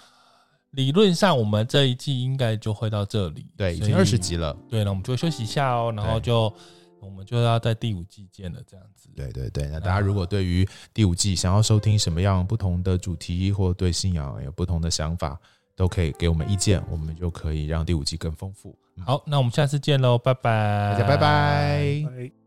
[0.72, 3.46] 理论上，我们这一季应该就会到这里。
[3.56, 4.56] 对，已经二十集了。
[4.68, 6.52] 对，那我们就休息一下哦，然后就
[7.00, 9.08] 我们就要在第五季见了，这样子。
[9.14, 15.38] 对对对，那大家如果对于第五季想要收听什么样不同的主题，或对信仰有不同的想法，
[15.76, 18.74] 都可以给我们意见，我们就可以让第五季更丰富。
[19.04, 22.41] 好，那我们下次见喽，拜拜，大家拜拜。